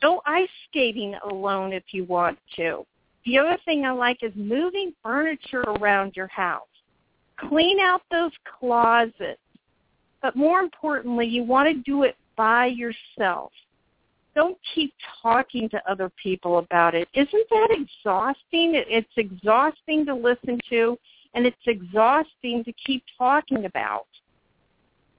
Go 0.00 0.22
ice 0.26 0.48
skating 0.68 1.16
alone 1.28 1.72
if 1.72 1.82
you 1.90 2.04
want 2.04 2.38
to. 2.56 2.86
The 3.28 3.36
other 3.36 3.58
thing 3.66 3.84
I 3.84 3.90
like 3.90 4.22
is 4.22 4.32
moving 4.34 4.94
furniture 5.02 5.60
around 5.60 6.16
your 6.16 6.28
house. 6.28 6.62
Clean 7.36 7.78
out 7.78 8.00
those 8.10 8.32
closets. 8.58 9.38
But 10.22 10.34
more 10.34 10.60
importantly, 10.60 11.26
you 11.26 11.44
want 11.44 11.68
to 11.68 11.82
do 11.82 12.04
it 12.04 12.16
by 12.36 12.66
yourself. 12.66 13.52
Don't 14.34 14.56
keep 14.74 14.94
talking 15.22 15.68
to 15.68 15.90
other 15.90 16.10
people 16.22 16.56
about 16.56 16.94
it. 16.94 17.06
Isn't 17.12 17.46
that 17.50 17.68
exhausting? 17.70 18.72
It's 18.88 19.06
exhausting 19.18 20.06
to 20.06 20.14
listen 20.14 20.58
to, 20.70 20.96
and 21.34 21.44
it's 21.44 21.56
exhausting 21.66 22.64
to 22.64 22.72
keep 22.86 23.04
talking 23.18 23.66
about. 23.66 24.06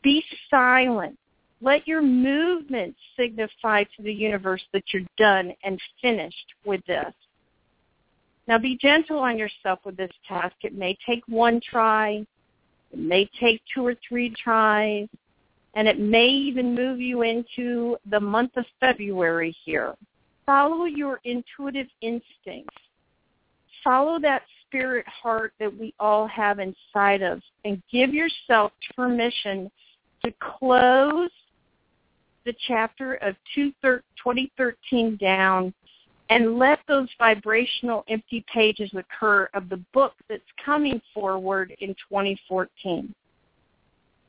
Be 0.01 0.23
silent. 0.49 1.15
Let 1.61 1.87
your 1.87 2.01
movement 2.01 2.95
signify 3.15 3.83
to 3.83 4.01
the 4.01 4.13
universe 4.13 4.63
that 4.73 4.85
you're 4.91 5.03
done 5.15 5.53
and 5.63 5.79
finished 6.01 6.55
with 6.65 6.83
this. 6.87 7.13
Now 8.49 8.57
be 8.57 8.75
gentle 8.77 9.19
on 9.19 9.37
yourself 9.37 9.77
with 9.85 9.95
this 9.95 10.11
task. 10.27 10.55
It 10.63 10.73
may 10.73 10.97
take 11.05 11.23
one 11.27 11.61
try. 11.61 12.25
It 12.91 12.97
may 12.97 13.29
take 13.39 13.61
two 13.71 13.85
or 13.85 13.95
three 14.07 14.33
tries, 14.43 15.07
and 15.75 15.87
it 15.87 15.99
may 15.99 16.27
even 16.27 16.73
move 16.73 16.99
you 16.99 17.21
into 17.21 17.95
the 18.09 18.19
month 18.19 18.57
of 18.57 18.65
February 18.79 19.55
here. 19.63 19.93
Follow 20.47 20.85
your 20.85 21.21
intuitive 21.25 21.85
instincts. 22.01 22.75
Follow 23.83 24.19
that 24.19 24.41
spirit 24.65 25.05
heart 25.07 25.53
that 25.59 25.77
we 25.77 25.93
all 25.99 26.25
have 26.25 26.57
inside 26.57 27.21
us 27.21 27.41
and 27.65 27.83
give 27.91 28.15
yourself 28.15 28.71
permission 28.95 29.69
to 30.25 30.33
close 30.39 31.29
the 32.45 32.55
chapter 32.67 33.13
of 33.15 33.35
2013 33.53 35.17
down 35.17 35.71
and 36.29 36.59
let 36.59 36.79
those 36.87 37.09
vibrational 37.17 38.03
empty 38.07 38.45
pages 38.53 38.91
occur 38.93 39.49
of 39.53 39.67
the 39.69 39.83
book 39.93 40.13
that's 40.29 40.43
coming 40.63 41.01
forward 41.13 41.75
in 41.79 41.89
2014. 42.09 43.13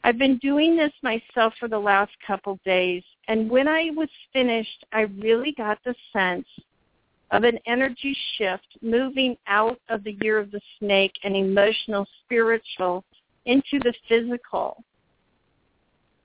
I've 0.02 0.18
been 0.18 0.38
doing 0.38 0.76
this 0.76 0.92
myself 1.02 1.52
for 1.60 1.68
the 1.68 1.78
last 1.78 2.12
couple 2.26 2.58
days, 2.64 3.02
and 3.28 3.50
when 3.50 3.68
I 3.68 3.90
was 3.94 4.08
finished, 4.32 4.86
I 4.92 5.02
really 5.02 5.52
got 5.52 5.78
the 5.84 5.94
sense 6.12 6.46
of 7.32 7.44
an 7.44 7.58
energy 7.66 8.16
shift 8.36 8.66
moving 8.80 9.36
out 9.46 9.78
of 9.90 10.02
the 10.02 10.16
year 10.22 10.38
of 10.38 10.50
the 10.50 10.60
snake 10.78 11.12
and 11.22 11.36
emotional, 11.36 12.06
spiritual 12.24 13.04
into 13.44 13.78
the 13.78 13.94
physical. 14.08 14.82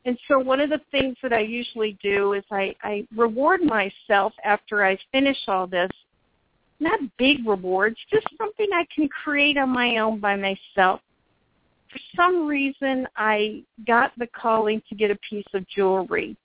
And 0.05 0.17
so 0.27 0.37
one 0.37 0.61
of 0.61 0.69
the 0.69 0.81
things 0.91 1.17
that 1.23 1.33
I 1.33 1.39
usually 1.39 1.97
do 2.01 2.33
is 2.33 2.43
I, 2.51 2.75
I 2.83 3.07
reward 3.15 3.61
myself 3.63 4.33
after 4.43 4.85
I 4.85 4.97
finish 5.11 5.37
all 5.47 5.65
this. 5.65 5.89
Not 6.79 6.99
big 7.17 7.47
rewards, 7.47 7.97
just 8.11 8.27
something 8.37 8.67
I 8.71 8.85
can 8.93 9.09
create 9.09 9.57
on 9.57 9.69
my 9.69 9.97
own 9.97 10.19
by 10.19 10.35
myself. 10.35 11.01
For 11.91 11.99
some 12.15 12.45
reason, 12.45 13.07
I 13.15 13.63
got 13.87 14.11
the 14.17 14.27
calling 14.27 14.81
to 14.89 14.95
get 14.95 15.09
a 15.09 15.17
piece 15.27 15.45
of 15.53 15.67
jewelry. 15.69 16.37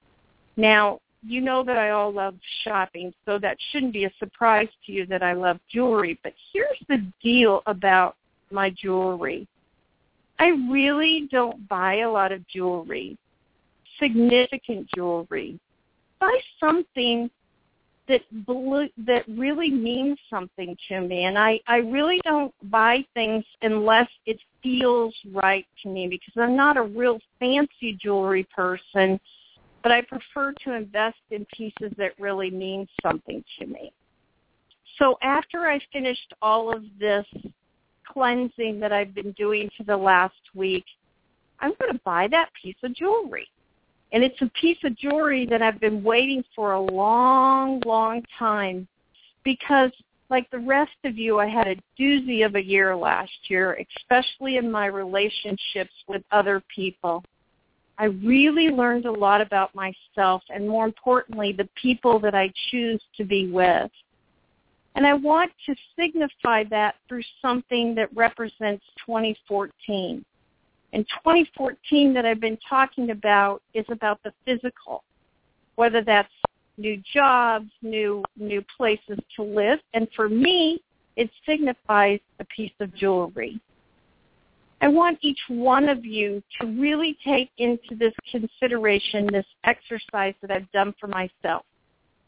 Now, 0.56 1.00
you 1.22 1.42
know 1.42 1.62
that 1.64 1.76
I 1.76 1.90
all 1.90 2.12
love 2.12 2.36
shopping, 2.64 3.12
so 3.26 3.38
that 3.40 3.58
shouldn't 3.70 3.92
be 3.92 4.04
a 4.04 4.12
surprise 4.18 4.68
to 4.86 4.92
you 4.92 5.04
that 5.06 5.22
I 5.22 5.34
love 5.34 5.58
jewelry. 5.70 6.18
But 6.22 6.32
here's 6.52 6.78
the 6.88 7.04
deal 7.22 7.62
about 7.66 8.16
my 8.50 8.70
jewelry. 8.70 9.46
I 10.38 10.48
really 10.70 11.28
don't 11.30 11.68
buy 11.68 11.98
a 11.98 12.10
lot 12.10 12.32
of 12.32 12.46
jewelry 12.48 13.18
significant 14.00 14.88
jewelry. 14.94 15.58
Buy 16.18 16.38
something 16.58 17.30
that 18.08 18.22
that 19.06 19.24
really 19.28 19.70
means 19.70 20.18
something 20.28 20.76
to 20.88 21.00
me, 21.00 21.24
and 21.24 21.38
I 21.38 21.60
I 21.66 21.76
really 21.76 22.20
don't 22.24 22.52
buy 22.70 23.04
things 23.14 23.44
unless 23.62 24.08
it 24.26 24.38
feels 24.62 25.14
right 25.32 25.66
to 25.82 25.88
me 25.88 26.08
because 26.08 26.34
I'm 26.36 26.56
not 26.56 26.76
a 26.76 26.82
real 26.82 27.20
fancy 27.38 27.96
jewelry 28.00 28.46
person, 28.54 29.20
but 29.82 29.92
I 29.92 30.02
prefer 30.02 30.52
to 30.64 30.74
invest 30.74 31.18
in 31.30 31.46
pieces 31.56 31.92
that 31.96 32.18
really 32.18 32.50
mean 32.50 32.86
something 33.02 33.44
to 33.58 33.66
me. 33.66 33.92
So 34.98 35.16
after 35.22 35.68
I 35.68 35.80
finished 35.92 36.34
all 36.42 36.74
of 36.74 36.82
this 36.98 37.24
cleansing 38.06 38.80
that 38.80 38.92
I've 38.92 39.14
been 39.14 39.32
doing 39.32 39.70
for 39.76 39.84
the 39.84 39.96
last 39.96 40.34
week, 40.54 40.84
I'm 41.60 41.72
going 41.78 41.92
to 41.92 42.00
buy 42.04 42.28
that 42.28 42.50
piece 42.60 42.76
of 42.82 42.94
jewelry. 42.94 43.48
And 44.12 44.24
it's 44.24 44.40
a 44.40 44.50
piece 44.60 44.78
of 44.84 44.96
jewelry 44.96 45.46
that 45.46 45.62
I've 45.62 45.80
been 45.80 46.02
waiting 46.02 46.44
for 46.54 46.72
a 46.72 46.80
long, 46.80 47.80
long 47.86 48.22
time 48.38 48.88
because 49.44 49.92
like 50.30 50.48
the 50.50 50.58
rest 50.58 50.96
of 51.04 51.18
you, 51.18 51.38
I 51.38 51.48
had 51.48 51.66
a 51.66 51.76
doozy 52.00 52.46
of 52.46 52.54
a 52.54 52.64
year 52.64 52.96
last 52.96 53.32
year, 53.48 53.84
especially 53.98 54.56
in 54.56 54.70
my 54.70 54.86
relationships 54.86 55.92
with 56.08 56.22
other 56.30 56.62
people. 56.74 57.24
I 57.98 58.04
really 58.04 58.68
learned 58.68 59.06
a 59.06 59.12
lot 59.12 59.40
about 59.40 59.74
myself 59.74 60.42
and 60.48 60.68
more 60.68 60.84
importantly, 60.84 61.52
the 61.52 61.68
people 61.80 62.18
that 62.20 62.34
I 62.34 62.52
choose 62.70 63.02
to 63.16 63.24
be 63.24 63.50
with. 63.50 63.90
And 64.94 65.06
I 65.06 65.14
want 65.14 65.52
to 65.66 65.74
signify 65.96 66.64
that 66.70 66.94
through 67.08 67.22
something 67.42 67.94
that 67.96 68.14
represents 68.14 68.84
2014 69.06 70.24
in 70.92 71.04
2014 71.04 72.12
that 72.14 72.26
I've 72.26 72.40
been 72.40 72.58
talking 72.68 73.10
about 73.10 73.62
is 73.74 73.86
about 73.90 74.22
the 74.22 74.32
physical, 74.44 75.04
whether 75.76 76.02
that's 76.02 76.32
new 76.78 77.00
jobs, 77.12 77.70
new 77.82 78.24
new 78.36 78.64
places 78.76 79.18
to 79.36 79.42
live, 79.42 79.78
and 79.94 80.08
for 80.16 80.28
me, 80.28 80.82
it 81.16 81.30
signifies 81.46 82.20
a 82.40 82.44
piece 82.44 82.72
of 82.80 82.94
jewelry. 82.94 83.60
I 84.82 84.88
want 84.88 85.18
each 85.20 85.40
one 85.48 85.88
of 85.90 86.06
you 86.06 86.42
to 86.58 86.66
really 86.66 87.18
take 87.22 87.50
into 87.58 87.94
this 87.94 88.14
consideration 88.30 89.28
this 89.30 89.44
exercise 89.64 90.34
that 90.40 90.50
I've 90.50 90.70
done 90.72 90.94
for 90.98 91.06
myself. 91.06 91.66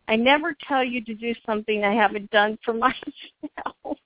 I 0.09 0.16
never 0.16 0.54
tell 0.69 0.85
you 0.85 1.02
to 1.04 1.14
do 1.14 1.35
something 1.47 1.83
I 1.83 1.95
haven't 1.95 2.31
done 2.31 2.59
for 2.62 2.75
myself 2.75 3.99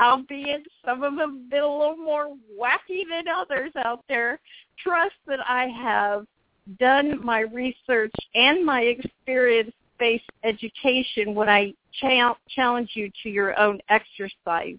albeit 0.00 0.66
some 0.84 1.02
of 1.02 1.16
them 1.16 1.48
been 1.50 1.62
a 1.62 1.78
little 1.78 1.96
more 1.96 2.34
wacky 2.58 3.02
than 3.08 3.28
others 3.28 3.72
out 3.76 4.04
there. 4.08 4.38
Trust 4.78 5.14
that 5.26 5.40
I 5.48 5.66
have 5.68 6.26
done 6.78 7.24
my 7.24 7.40
research 7.40 8.14
and 8.34 8.64
my 8.64 8.82
experience-based 8.82 10.30
education 10.44 11.34
when 11.34 11.48
I 11.48 11.74
challenge 12.00 12.90
you 12.94 13.10
to 13.22 13.28
your 13.28 13.58
own 13.58 13.80
exercises. 13.88 14.78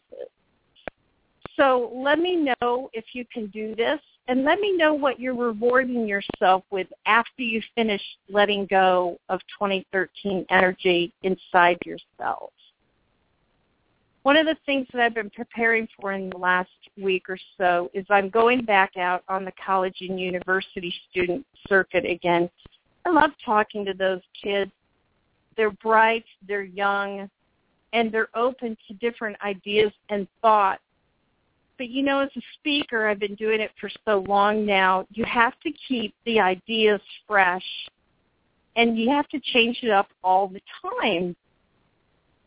So 1.58 1.92
let 1.94 2.18
me 2.20 2.36
know 2.62 2.90
if 2.94 3.06
you 3.14 3.26
can 3.32 3.48
do 3.48 3.76
this 3.76 4.00
and 4.28 4.46
let 4.46 4.60
me 4.60 4.76
know 4.78 4.94
what 4.94 5.20
you're 5.20 5.36
rewarding 5.36 6.08
yourself 6.08 6.64
with 6.72 6.88
after 7.06 7.42
you 7.42 7.62
finish 7.76 8.02
letting 8.30 8.66
go 8.68 9.20
of 9.28 9.42
2013 9.60 10.46
energy 10.50 11.12
inside 11.24 11.78
yourself. 11.86 12.52
One 14.24 14.38
of 14.38 14.46
the 14.46 14.58
things 14.66 14.88
that 14.94 15.02
I've 15.02 15.16
been 15.16 15.32
preparing 15.32 15.88
for 16.00 16.14
in 16.14 16.30
the 16.30 16.38
last 16.38 16.70
week 17.02 17.24
or 17.28 17.38
so 17.58 17.90
is 17.94 18.06
I'm 18.10 18.30
going 18.30 18.64
back 18.64 18.96
out 18.98 19.24
on 19.28 19.46
the 19.46 19.54
college 19.64 19.98
and 20.02 20.20
university 20.20 20.94
student 21.10 21.46
circuit 21.68 22.06
again. 22.06 22.50
I 23.06 23.10
love 23.10 23.32
talking 23.44 23.84
to 23.86 23.94
those 23.94 24.22
kids. 24.42 24.72
They're 25.58 25.72
bright, 25.72 26.26
they're 26.48 26.64
young, 26.64 27.30
and 27.94 28.12
they're 28.12 28.30
open 28.36 28.78
to 28.88 28.94
different 28.96 29.38
ideas 29.42 29.92
and 30.10 30.28
thoughts 30.42 30.82
but 31.82 31.90
you 31.90 32.04
know, 32.04 32.20
as 32.20 32.30
a 32.38 32.42
speaker, 32.60 33.08
I've 33.08 33.18
been 33.18 33.34
doing 33.34 33.60
it 33.60 33.72
for 33.80 33.90
so 34.06 34.24
long 34.28 34.68
now, 34.68 35.08
you 35.10 35.26
have 35.26 35.60
to 35.62 35.72
keep 35.88 36.14
the 36.28 36.40
ideas 36.40 37.02
fresh 37.28 37.66
and 38.76 38.96
you 39.00 39.10
have 39.10 39.28
to 39.30 39.40
change 39.52 39.80
it 39.82 39.90
up 39.90 40.08
all 40.24 40.48
the 40.48 40.62
time. 41.02 41.36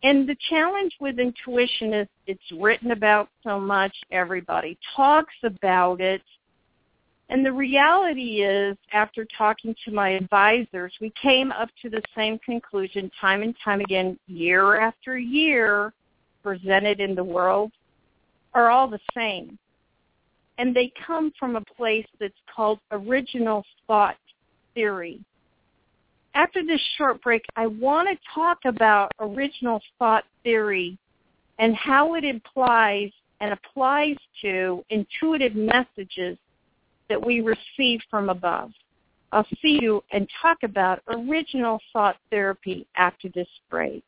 And 0.04 0.28
the 0.28 0.36
challenge 0.50 0.92
with 1.00 1.18
intuition 1.18 1.94
is 1.94 2.08
it's 2.26 2.52
written 2.52 2.90
about 2.90 3.30
so 3.42 3.58
much, 3.58 3.96
everybody 4.12 4.78
talks 4.94 5.34
about 5.42 6.02
it. 6.02 6.20
And 7.30 7.44
the 7.44 7.52
reality 7.52 8.44
is, 8.44 8.76
after 8.92 9.26
talking 9.36 9.74
to 9.86 9.90
my 9.90 10.10
advisors, 10.10 10.92
we 11.00 11.10
came 11.20 11.50
up 11.52 11.70
to 11.80 11.88
the 11.88 12.02
same 12.14 12.38
conclusion 12.40 13.10
time 13.18 13.42
and 13.42 13.54
time 13.64 13.80
again, 13.80 14.18
year 14.26 14.78
after 14.78 15.16
year, 15.16 15.94
presented 16.42 17.00
in 17.00 17.14
the 17.14 17.24
world 17.24 17.72
are 18.52 18.70
all 18.70 18.86
the 18.86 19.00
same. 19.14 19.58
And 20.58 20.76
they 20.76 20.92
come 21.06 21.32
from 21.40 21.56
a 21.56 21.62
place 21.62 22.06
that's 22.20 22.34
called 22.54 22.78
original 22.92 23.64
thought 23.86 24.18
theory. 24.74 25.24
After 26.34 26.64
this 26.64 26.80
short 26.98 27.22
break, 27.22 27.44
I 27.56 27.68
want 27.68 28.08
to 28.08 28.18
talk 28.34 28.58
about 28.64 29.12
original 29.20 29.80
thought 29.98 30.24
theory 30.42 30.98
and 31.60 31.76
how 31.76 32.14
it 32.14 32.24
implies 32.24 33.10
and 33.40 33.52
applies 33.52 34.16
to 34.42 34.84
intuitive 34.90 35.54
messages 35.54 36.36
that 37.08 37.24
we 37.24 37.40
receive 37.40 38.00
from 38.10 38.30
above. 38.30 38.72
I'll 39.30 39.46
see 39.62 39.78
you 39.80 40.02
and 40.12 40.28
talk 40.42 40.58
about 40.62 41.02
original 41.08 41.80
thought 41.92 42.16
therapy 42.30 42.86
after 42.96 43.28
this 43.28 43.48
break. 43.70 44.04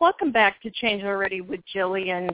Welcome 0.00 0.30
back 0.30 0.62
to 0.62 0.70
Change 0.70 1.02
Already 1.02 1.40
with 1.40 1.58
Jillian. 1.74 2.32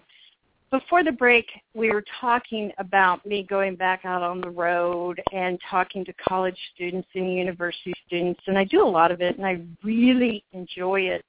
Before 0.71 1.03
the 1.03 1.13
break, 1.13 1.47
we 1.73 1.91
were 1.91 2.05
talking 2.21 2.71
about 2.77 3.25
me 3.25 3.43
going 3.43 3.75
back 3.75 4.05
out 4.05 4.21
on 4.21 4.43
the 4.43 4.51
road 4.51 5.23
and 5.33 5.59
talking 5.71 6.05
to 6.05 6.13
college 6.13 6.59
students 6.75 7.09
and 7.15 7.35
university 7.35 7.95
students, 8.07 8.43
and 8.49 8.59
I 8.59 8.65
do 8.65 8.83
a 8.83 8.87
lot 8.87 9.11
of 9.11 9.23
it, 9.23 9.39
and 9.39 9.47
I 9.47 9.63
really 9.83 10.45
enjoy 10.53 11.03
it. 11.03 11.25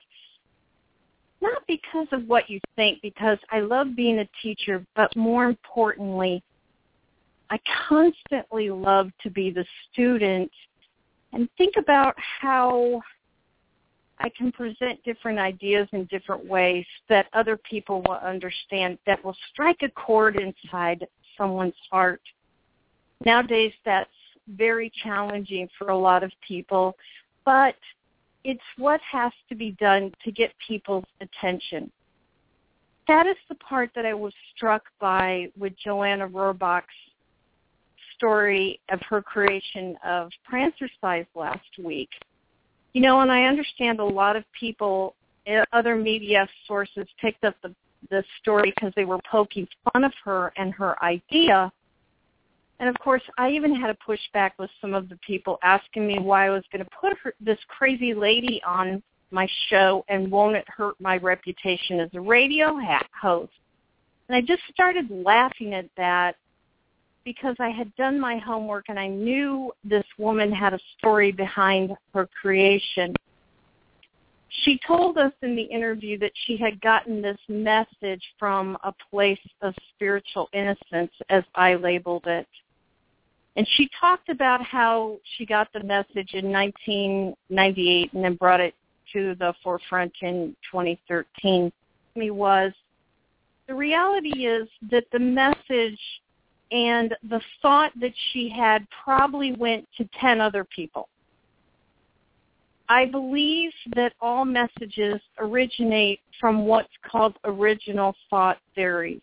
Not 1.41 1.61
because 1.69 2.07
of 2.11 2.27
what 2.27 2.49
you 2.49 2.59
think, 2.75 3.01
because 3.01 3.37
I 3.49 3.61
love 3.61 3.95
being 3.95 4.19
a 4.19 4.27
teacher, 4.43 4.85
but 4.93 5.15
more 5.15 5.45
importantly, 5.45 6.43
I 7.49 7.59
constantly 7.87 8.69
love 8.71 9.09
to 9.23 9.29
be 9.29 9.51
the 9.51 9.65
student 9.89 10.51
and 11.31 11.47
think 11.57 11.75
about 11.77 12.13
how 12.41 13.01
I 14.19 14.29
can 14.29 14.51
present 14.51 15.03
different 15.03 15.39
ideas 15.39 15.87
in 15.91 16.05
different 16.05 16.45
ways 16.45 16.85
that 17.09 17.27
other 17.33 17.57
people 17.57 18.01
will 18.01 18.15
understand 18.15 18.97
that 19.05 19.23
will 19.23 19.35
strike 19.51 19.81
a 19.81 19.89
chord 19.89 20.37
inside 20.37 21.05
someone's 21.37 21.73
heart. 21.91 22.21
Nowadays 23.25 23.73
that's 23.83 24.09
very 24.47 24.91
challenging 25.03 25.67
for 25.77 25.89
a 25.89 25.97
lot 25.97 26.23
of 26.23 26.31
people, 26.47 26.95
but 27.43 27.75
it's 28.43 28.61
what 28.77 29.01
has 29.01 29.31
to 29.49 29.55
be 29.55 29.71
done 29.71 30.13
to 30.23 30.31
get 30.31 30.53
people's 30.65 31.05
attention. 31.19 31.91
That 33.07 33.27
is 33.27 33.37
the 33.49 33.55
part 33.55 33.91
that 33.95 34.05
I 34.05 34.13
was 34.13 34.33
struck 34.55 34.83
by 34.99 35.51
with 35.57 35.73
Joanna 35.83 36.27
Rohrback's 36.27 36.85
story 38.15 38.79
of 38.89 38.99
her 39.09 39.21
creation 39.21 39.97
of 40.05 40.29
Prancercise 40.49 41.27
last 41.35 41.59
week. 41.83 42.09
You 42.95 43.01
know, 43.01 43.19
and 43.19 43.29
I 43.29 43.43
understand 43.43 43.99
a 43.99 44.05
lot 44.05 44.37
of 44.37 44.45
people, 44.57 45.15
eh, 45.47 45.65
other 45.73 45.97
media 45.97 46.47
sources 46.65 47.05
picked 47.19 47.43
up 47.43 47.53
the, 47.61 47.75
the 48.09 48.23
story 48.41 48.71
because 48.73 48.93
they 48.95 49.03
were 49.03 49.19
poking 49.29 49.67
fun 49.91 50.05
of 50.05 50.13
her 50.23 50.53
and 50.55 50.73
her 50.73 50.95
idea. 51.03 51.69
And 52.79 52.87
of 52.87 52.97
course, 52.99 53.21
I 53.37 53.49
even 53.49 53.75
had 53.75 53.89
a 53.89 53.97
pushback 54.07 54.51
with 54.57 54.69
some 54.79 54.93
of 54.93 55.09
the 55.09 55.17
people 55.27 55.59
asking 55.61 56.07
me 56.07 56.19
why 56.19 56.47
I 56.47 56.51
was 56.51 56.63
going 56.71 56.85
to 56.85 56.89
put 57.01 57.17
her, 57.21 57.33
this 57.41 57.59
crazy 57.67 58.13
lady 58.13 58.61
on 58.65 59.03
my 59.29 59.45
show 59.67 60.05
and 60.07 60.31
won't 60.31 60.55
it 60.55 60.65
hurt 60.69 60.95
my 61.01 61.17
reputation 61.17 61.99
as 61.99 62.09
a 62.13 62.21
radio 62.21 62.79
host. 63.21 63.51
And 64.29 64.37
I 64.37 64.39
just 64.39 64.61
started 64.73 65.07
laughing 65.11 65.73
at 65.73 65.89
that 65.97 66.37
because 67.25 67.55
I 67.59 67.69
had 67.69 67.93
done 67.95 68.19
my 68.19 68.37
homework 68.37 68.85
and 68.87 68.99
I 68.99 69.07
knew 69.07 69.73
this 69.83 70.05
woman 70.17 70.51
had 70.51 70.73
a 70.73 70.79
story 70.97 71.31
behind 71.31 71.91
her 72.13 72.29
creation. 72.39 73.13
she 74.63 74.79
told 74.87 75.17
us 75.17 75.33
in 75.41 75.55
the 75.55 75.63
interview 75.63 76.17
that 76.19 76.31
she 76.45 76.55
had 76.55 76.79
gotten 76.79 77.21
this 77.21 77.39
message 77.49 78.23
from 78.39 78.77
a 78.83 78.93
place 79.09 79.39
of 79.61 79.73
spiritual 79.93 80.47
innocence, 80.53 81.11
as 81.29 81.43
I 81.55 81.75
labeled 81.75 82.25
it. 82.27 82.47
And 83.57 83.67
she 83.75 83.89
talked 83.99 84.29
about 84.29 84.63
how 84.63 85.17
she 85.35 85.45
got 85.45 85.71
the 85.73 85.83
message 85.83 86.33
in 86.33 86.51
1998 86.51 88.13
and 88.13 88.23
then 88.23 88.35
brought 88.35 88.61
it 88.61 88.75
to 89.13 89.35
the 89.35 89.53
forefront 89.63 90.13
in 90.21 90.55
2013. 90.71 91.71
Me 92.15 92.31
was 92.31 92.71
the 93.67 93.73
reality 93.73 94.45
is 94.45 94.67
that 94.91 95.05
the 95.11 95.19
message 95.19 95.99
and 96.71 97.15
the 97.29 97.41
thought 97.61 97.91
that 97.99 98.13
she 98.31 98.49
had 98.49 98.85
probably 99.03 99.53
went 99.53 99.87
to 99.97 100.07
10 100.19 100.41
other 100.41 100.63
people. 100.63 101.07
I 102.87 103.05
believe 103.05 103.71
that 103.95 104.13
all 104.21 104.45
messages 104.45 105.19
originate 105.39 106.19
from 106.39 106.65
what's 106.65 106.93
called 107.09 107.35
original 107.43 108.15
thought 108.29 108.59
theory. 108.75 109.21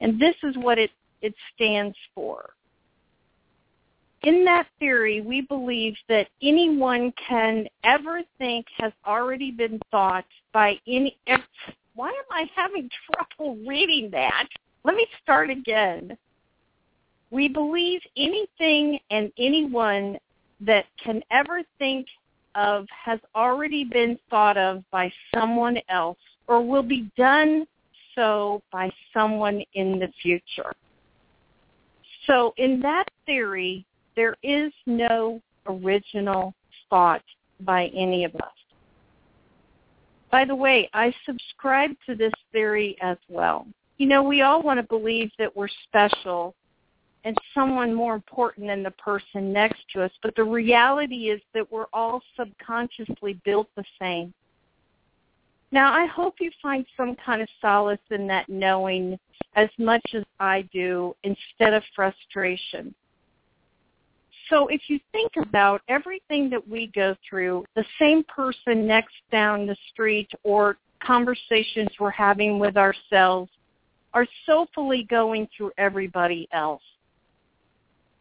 And 0.00 0.18
this 0.18 0.34
is 0.42 0.56
what 0.56 0.78
it, 0.78 0.90
it 1.20 1.34
stands 1.54 1.96
for. 2.14 2.50
In 4.22 4.44
that 4.44 4.66
theory, 4.78 5.20
we 5.20 5.42
believe 5.42 5.94
that 6.08 6.28
anyone 6.42 7.12
can 7.28 7.66
ever 7.84 8.20
think 8.38 8.66
has 8.78 8.92
already 9.06 9.50
been 9.50 9.80
thought 9.90 10.26
by 10.52 10.78
any. 10.86 11.16
Why 11.94 12.08
am 12.08 12.14
I 12.30 12.44
having 12.54 12.90
trouble 13.38 13.56
reading 13.66 14.10
that? 14.12 14.46
Let 14.84 14.94
me 14.94 15.06
start 15.22 15.50
again. 15.50 16.16
We 17.30 17.48
believe 17.48 18.00
anything 18.16 18.98
and 19.10 19.30
anyone 19.38 20.18
that 20.60 20.86
can 21.02 21.22
ever 21.30 21.62
think 21.78 22.06
of 22.54 22.86
has 22.88 23.20
already 23.34 23.84
been 23.84 24.18
thought 24.28 24.56
of 24.56 24.82
by 24.90 25.12
someone 25.34 25.78
else 25.88 26.18
or 26.48 26.66
will 26.66 26.82
be 26.82 27.10
done 27.16 27.66
so 28.14 28.62
by 28.72 28.90
someone 29.14 29.62
in 29.74 29.98
the 29.98 30.08
future. 30.20 30.72
So 32.26 32.52
in 32.56 32.80
that 32.80 33.04
theory, 33.26 33.84
there 34.16 34.36
is 34.42 34.72
no 34.86 35.40
original 35.66 36.54
thought 36.88 37.22
by 37.60 37.86
any 37.88 38.24
of 38.24 38.34
us. 38.36 38.52
By 40.30 40.44
the 40.44 40.54
way, 40.54 40.88
I 40.92 41.14
subscribe 41.26 41.90
to 42.06 42.14
this 42.14 42.32
theory 42.52 42.96
as 43.00 43.16
well. 43.28 43.66
You 44.00 44.06
know, 44.06 44.22
we 44.22 44.40
all 44.40 44.62
want 44.62 44.80
to 44.80 44.82
believe 44.82 45.30
that 45.38 45.54
we're 45.54 45.68
special 45.84 46.54
and 47.24 47.36
someone 47.52 47.92
more 47.92 48.14
important 48.14 48.66
than 48.66 48.82
the 48.82 48.92
person 48.92 49.52
next 49.52 49.82
to 49.92 50.02
us. 50.02 50.10
But 50.22 50.34
the 50.36 50.42
reality 50.42 51.28
is 51.28 51.42
that 51.52 51.70
we're 51.70 51.84
all 51.92 52.22
subconsciously 52.34 53.38
built 53.44 53.68
the 53.76 53.84
same. 54.00 54.32
Now, 55.70 55.92
I 55.92 56.06
hope 56.06 56.36
you 56.40 56.50
find 56.62 56.86
some 56.96 57.14
kind 57.14 57.42
of 57.42 57.48
solace 57.60 58.00
in 58.10 58.26
that 58.28 58.48
knowing 58.48 59.18
as 59.54 59.68
much 59.76 60.14
as 60.14 60.24
I 60.40 60.62
do 60.72 61.14
instead 61.22 61.74
of 61.74 61.82
frustration. 61.94 62.94
So 64.48 64.68
if 64.68 64.80
you 64.88 64.98
think 65.12 65.32
about 65.36 65.82
everything 65.88 66.48
that 66.48 66.66
we 66.66 66.86
go 66.94 67.14
through, 67.28 67.66
the 67.76 67.84
same 67.98 68.24
person 68.24 68.86
next 68.86 69.16
down 69.30 69.66
the 69.66 69.76
street 69.92 70.30
or 70.42 70.78
conversations 71.02 71.90
we're 72.00 72.10
having 72.10 72.58
with 72.58 72.78
ourselves 72.78 73.50
are 74.12 74.26
soulfully 74.46 75.04
going 75.04 75.48
through 75.56 75.72
everybody 75.78 76.48
else. 76.52 76.82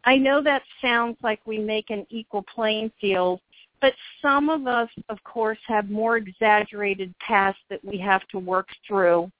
I 0.05 0.17
know 0.17 0.41
that 0.43 0.63
sounds 0.81 1.17
like 1.21 1.39
we 1.45 1.57
make 1.57 1.89
an 1.89 2.05
equal 2.09 2.43
playing 2.43 2.91
field, 3.01 3.41
but 3.81 3.93
some 4.21 4.49
of 4.49 4.67
us, 4.67 4.89
of 5.09 5.23
course, 5.23 5.59
have 5.67 5.89
more 5.89 6.17
exaggerated 6.17 7.13
pasts 7.19 7.61
that 7.69 7.83
we 7.83 7.97
have 7.97 8.27
to 8.29 8.39
work 8.39 8.67
through. 8.87 9.31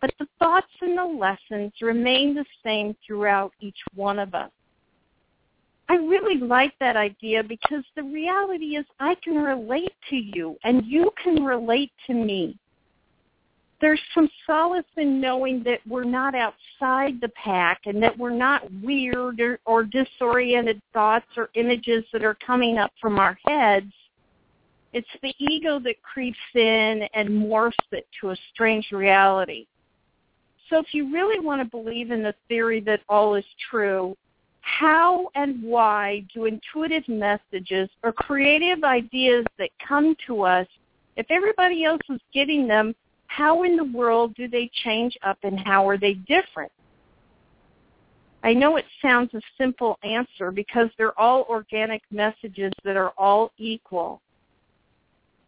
But 0.00 0.12
the 0.18 0.28
thoughts 0.38 0.70
and 0.80 0.98
the 0.98 1.04
lessons 1.04 1.72
remain 1.80 2.34
the 2.34 2.44
same 2.62 2.94
throughout 3.06 3.52
each 3.60 3.78
one 3.94 4.18
of 4.18 4.34
us. 4.34 4.50
I 5.88 5.96
really 5.96 6.38
like 6.38 6.72
that 6.80 6.96
idea 6.96 7.42
because 7.42 7.84
the 7.94 8.02
reality 8.02 8.76
is 8.76 8.86
I 9.00 9.16
can 9.16 9.36
relate 9.36 9.92
to 10.10 10.16
you 10.16 10.56
and 10.64 10.84
you 10.86 11.10
can 11.22 11.44
relate 11.44 11.92
to 12.06 12.14
me 12.14 12.58
there's 13.84 14.00
some 14.14 14.30
solace 14.46 14.86
in 14.96 15.20
knowing 15.20 15.62
that 15.62 15.78
we're 15.86 16.04
not 16.04 16.34
outside 16.34 17.20
the 17.20 17.28
pack 17.34 17.82
and 17.84 18.02
that 18.02 18.16
we're 18.18 18.30
not 18.30 18.62
weird 18.82 19.38
or, 19.42 19.60
or 19.66 19.84
disoriented 19.84 20.80
thoughts 20.94 21.26
or 21.36 21.50
images 21.52 22.02
that 22.10 22.24
are 22.24 22.36
coming 22.36 22.78
up 22.78 22.90
from 22.98 23.18
our 23.18 23.38
heads. 23.44 23.92
It's 24.94 25.06
the 25.22 25.34
ego 25.38 25.78
that 25.80 26.02
creeps 26.02 26.38
in 26.54 27.06
and 27.12 27.28
morphs 27.28 27.72
it 27.92 28.06
to 28.22 28.30
a 28.30 28.36
strange 28.54 28.90
reality. 28.90 29.66
So 30.70 30.78
if 30.78 30.94
you 30.94 31.12
really 31.12 31.44
want 31.44 31.60
to 31.60 31.68
believe 31.68 32.10
in 32.10 32.22
the 32.22 32.34
theory 32.48 32.80
that 32.80 33.00
all 33.06 33.34
is 33.34 33.44
true, 33.70 34.16
how 34.62 35.28
and 35.34 35.62
why 35.62 36.24
do 36.32 36.46
intuitive 36.46 37.06
messages 37.06 37.90
or 38.02 38.14
creative 38.14 38.82
ideas 38.82 39.44
that 39.58 39.68
come 39.86 40.16
to 40.26 40.40
us, 40.40 40.66
if 41.18 41.26
everybody 41.28 41.84
else 41.84 42.00
is 42.08 42.20
getting 42.32 42.66
them, 42.66 42.94
how 43.36 43.64
in 43.64 43.76
the 43.76 43.84
world 43.84 44.34
do 44.36 44.46
they 44.46 44.70
change 44.84 45.18
up 45.22 45.38
and 45.42 45.58
how 45.58 45.88
are 45.88 45.98
they 45.98 46.14
different? 46.14 46.70
I 48.44 48.52
know 48.52 48.76
it 48.76 48.84
sounds 49.02 49.34
a 49.34 49.40
simple 49.58 49.98
answer 50.04 50.52
because 50.52 50.88
they're 50.96 51.18
all 51.18 51.44
organic 51.48 52.02
messages 52.12 52.72
that 52.84 52.96
are 52.96 53.12
all 53.18 53.52
equal. 53.58 54.20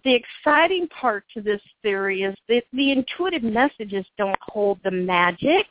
The 0.02 0.14
exciting 0.14 0.88
part 0.88 1.24
to 1.34 1.40
this 1.40 1.60
theory 1.82 2.22
is 2.22 2.34
that 2.48 2.64
the 2.72 2.90
intuitive 2.90 3.44
messages 3.44 4.04
don't 4.18 4.38
hold 4.40 4.80
the 4.82 4.90
magic. 4.90 5.66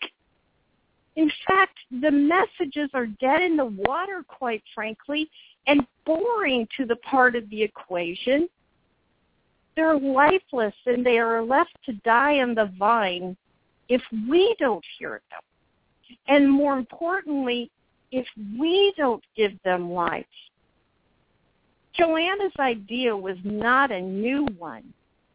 In 1.17 1.29
fact, 1.47 1.77
the 2.01 2.11
messages 2.11 2.89
are 2.93 3.07
dead 3.07 3.41
in 3.41 3.57
the 3.57 3.65
water, 3.65 4.23
quite 4.27 4.63
frankly, 4.73 5.29
and 5.67 5.85
boring 6.05 6.67
to 6.77 6.85
the 6.85 6.97
part 6.97 7.35
of 7.35 7.49
the 7.49 7.61
equation 7.61 8.47
they're 9.75 9.99
lifeless 9.99 10.73
and 10.85 11.05
they 11.05 11.17
are 11.17 11.43
left 11.43 11.75
to 11.85 11.93
die 12.03 12.39
on 12.39 12.55
the 12.55 12.71
vine 12.77 13.35
if 13.89 14.01
we 14.29 14.55
don't 14.59 14.83
hear 14.97 15.21
them. 15.29 15.41
And 16.27 16.49
more 16.49 16.77
importantly, 16.77 17.71
if 18.11 18.25
we 18.59 18.93
don't 18.97 19.23
give 19.35 19.51
them 19.63 19.91
life. 19.91 20.25
Joanna's 21.93 22.53
idea 22.59 23.15
was 23.15 23.37
not 23.43 23.91
a 23.91 24.01
new 24.01 24.45
one, 24.57 24.93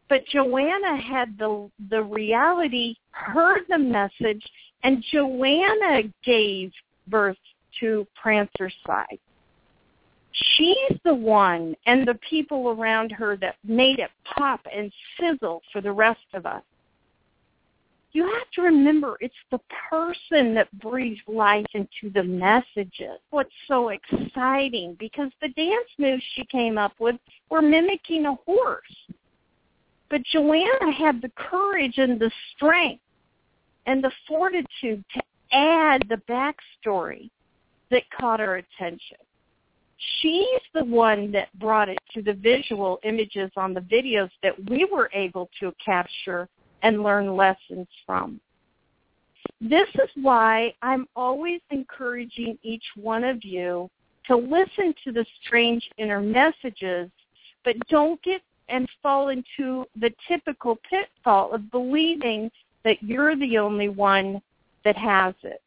but 0.09 0.25
Joanna 0.27 0.97
had 1.01 1.37
the 1.37 1.69
the 1.89 2.03
reality, 2.03 2.95
heard 3.11 3.61
the 3.67 3.79
message, 3.79 4.45
and 4.83 5.03
Joanna 5.11 6.03
gave 6.23 6.71
birth 7.07 7.37
to 7.79 8.05
Prancer's 8.21 8.73
Side 8.85 9.19
she's 10.33 10.97
the 11.03 11.13
one 11.13 11.75
and 11.85 12.07
the 12.07 12.17
people 12.29 12.69
around 12.69 13.11
her 13.11 13.35
that 13.37 13.55
made 13.63 13.99
it 13.99 14.11
pop 14.25 14.61
and 14.73 14.91
sizzle 15.19 15.61
for 15.71 15.81
the 15.81 15.91
rest 15.91 16.19
of 16.33 16.45
us. 16.45 16.63
You 18.13 18.25
have 18.25 18.51
to 18.55 18.61
remember 18.61 19.17
it's 19.21 19.33
the 19.51 19.59
person 19.89 20.53
that 20.55 20.71
breathes 20.79 21.21
life 21.27 21.65
into 21.73 22.11
the 22.13 22.23
messages. 22.23 23.19
What's 23.29 23.53
so 23.67 23.89
exciting 23.89 24.97
because 24.99 25.31
the 25.41 25.47
dance 25.49 25.87
moves 25.97 26.23
she 26.35 26.43
came 26.45 26.77
up 26.77 26.93
with 26.99 27.15
were 27.49 27.61
mimicking 27.61 28.25
a 28.25 28.35
horse. 28.45 28.83
But 30.09 30.23
Joanna 30.23 30.91
had 30.91 31.21
the 31.21 31.31
courage 31.37 31.97
and 31.97 32.19
the 32.19 32.31
strength 32.53 33.01
and 33.85 34.03
the 34.03 34.11
fortitude 34.27 35.05
to 35.13 35.21
add 35.53 36.03
the 36.09 36.21
backstory 36.29 37.29
that 37.91 38.03
caught 38.19 38.41
our 38.41 38.57
attention 38.57 39.17
she's 40.21 40.61
the 40.73 40.83
one 40.83 41.31
that 41.31 41.47
brought 41.59 41.89
it 41.89 41.99
to 42.13 42.21
the 42.21 42.33
visual 42.33 42.99
images 43.03 43.51
on 43.55 43.73
the 43.73 43.81
videos 43.81 44.29
that 44.43 44.53
we 44.69 44.85
were 44.85 45.09
able 45.13 45.49
to 45.59 45.73
capture 45.83 46.47
and 46.83 47.03
learn 47.03 47.35
lessons 47.35 47.87
from. 48.05 48.39
This 49.59 49.87
is 49.95 50.09
why 50.15 50.73
I'm 50.81 51.07
always 51.15 51.61
encouraging 51.69 52.57
each 52.63 52.83
one 52.95 53.23
of 53.23 53.43
you 53.43 53.89
to 54.27 54.35
listen 54.35 54.93
to 55.03 55.11
the 55.11 55.25
strange 55.43 55.87
inner 55.97 56.21
messages, 56.21 57.09
but 57.63 57.75
don't 57.89 58.21
get 58.23 58.41
and 58.69 58.87
fall 59.03 59.29
into 59.29 59.85
the 59.99 60.11
typical 60.27 60.79
pitfall 60.89 61.51
of 61.51 61.69
believing 61.71 62.49
that 62.83 63.01
you're 63.03 63.35
the 63.35 63.57
only 63.57 63.89
one 63.89 64.41
that 64.85 64.95
has 64.95 65.35
it 65.43 65.61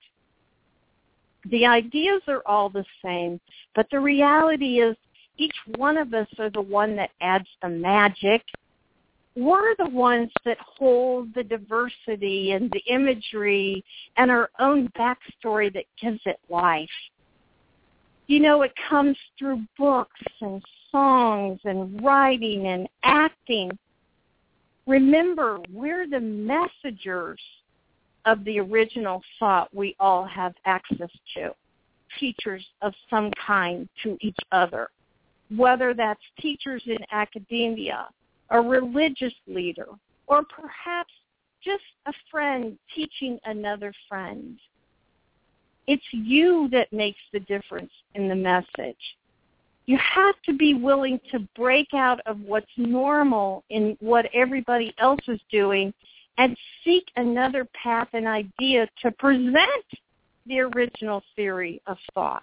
the 1.50 1.66
ideas 1.66 2.22
are 2.28 2.42
all 2.46 2.68
the 2.68 2.84
same, 3.04 3.40
but 3.74 3.86
the 3.90 4.00
reality 4.00 4.80
is 4.80 4.96
each 5.36 5.54
one 5.76 5.96
of 5.96 6.14
us 6.14 6.28
are 6.38 6.50
the 6.50 6.60
one 6.60 6.96
that 6.96 7.10
adds 7.20 7.48
the 7.62 7.68
magic. 7.68 8.42
We're 9.36 9.74
the 9.76 9.90
ones 9.90 10.30
that 10.44 10.58
hold 10.60 11.34
the 11.34 11.42
diversity 11.42 12.52
and 12.52 12.70
the 12.70 12.82
imagery 12.92 13.84
and 14.16 14.30
our 14.30 14.50
own 14.60 14.88
backstory 14.96 15.72
that 15.74 15.84
gives 16.00 16.20
it 16.24 16.38
life. 16.48 16.88
You 18.26 18.40
know, 18.40 18.62
it 18.62 18.72
comes 18.88 19.16
through 19.38 19.64
books 19.76 20.20
and 20.40 20.62
songs 20.90 21.60
and 21.64 22.02
writing 22.02 22.68
and 22.68 22.88
acting. 23.02 23.76
Remember, 24.86 25.58
we're 25.70 26.06
the 26.08 26.20
messengers 26.20 27.40
of 28.26 28.44
the 28.44 28.58
original 28.58 29.22
thought 29.38 29.74
we 29.74 29.94
all 30.00 30.24
have 30.24 30.54
access 30.64 31.10
to, 31.34 31.54
teachers 32.18 32.64
of 32.82 32.92
some 33.10 33.30
kind 33.46 33.88
to 34.02 34.16
each 34.20 34.38
other, 34.52 34.88
whether 35.54 35.94
that's 35.94 36.20
teachers 36.40 36.82
in 36.86 36.98
academia, 37.10 38.08
a 38.50 38.60
religious 38.60 39.34
leader, 39.46 39.88
or 40.26 40.42
perhaps 40.44 41.12
just 41.62 41.84
a 42.06 42.12
friend 42.30 42.78
teaching 42.94 43.38
another 43.44 43.92
friend. 44.08 44.58
It's 45.86 46.04
you 46.12 46.68
that 46.72 46.92
makes 46.92 47.20
the 47.32 47.40
difference 47.40 47.92
in 48.14 48.28
the 48.28 48.34
message. 48.34 48.96
You 49.86 49.98
have 49.98 50.36
to 50.46 50.54
be 50.54 50.72
willing 50.72 51.20
to 51.30 51.40
break 51.54 51.88
out 51.92 52.20
of 52.24 52.40
what's 52.40 52.66
normal 52.78 53.64
in 53.68 53.98
what 54.00 54.26
everybody 54.32 54.94
else 54.98 55.20
is 55.28 55.40
doing 55.50 55.92
and 56.38 56.56
seek 56.84 57.04
another 57.16 57.66
path 57.80 58.08
and 58.12 58.26
idea 58.26 58.88
to 59.02 59.10
present 59.12 59.84
the 60.46 60.60
original 60.60 61.22
theory 61.36 61.80
of 61.86 61.96
thought. 62.12 62.42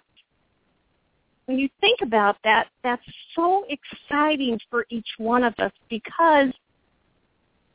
When 1.46 1.58
you 1.58 1.68
think 1.80 2.00
about 2.02 2.36
that, 2.44 2.68
that's 2.82 3.02
so 3.34 3.64
exciting 3.68 4.58
for 4.70 4.86
each 4.90 5.08
one 5.18 5.44
of 5.44 5.54
us 5.58 5.72
because 5.90 6.48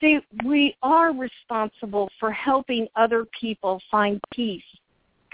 they, 0.01 0.19
we 0.45 0.75
are 0.81 1.13
responsible 1.13 2.09
for 2.19 2.31
helping 2.31 2.87
other 2.95 3.25
people 3.39 3.81
find 3.89 4.21
peace, 4.33 4.63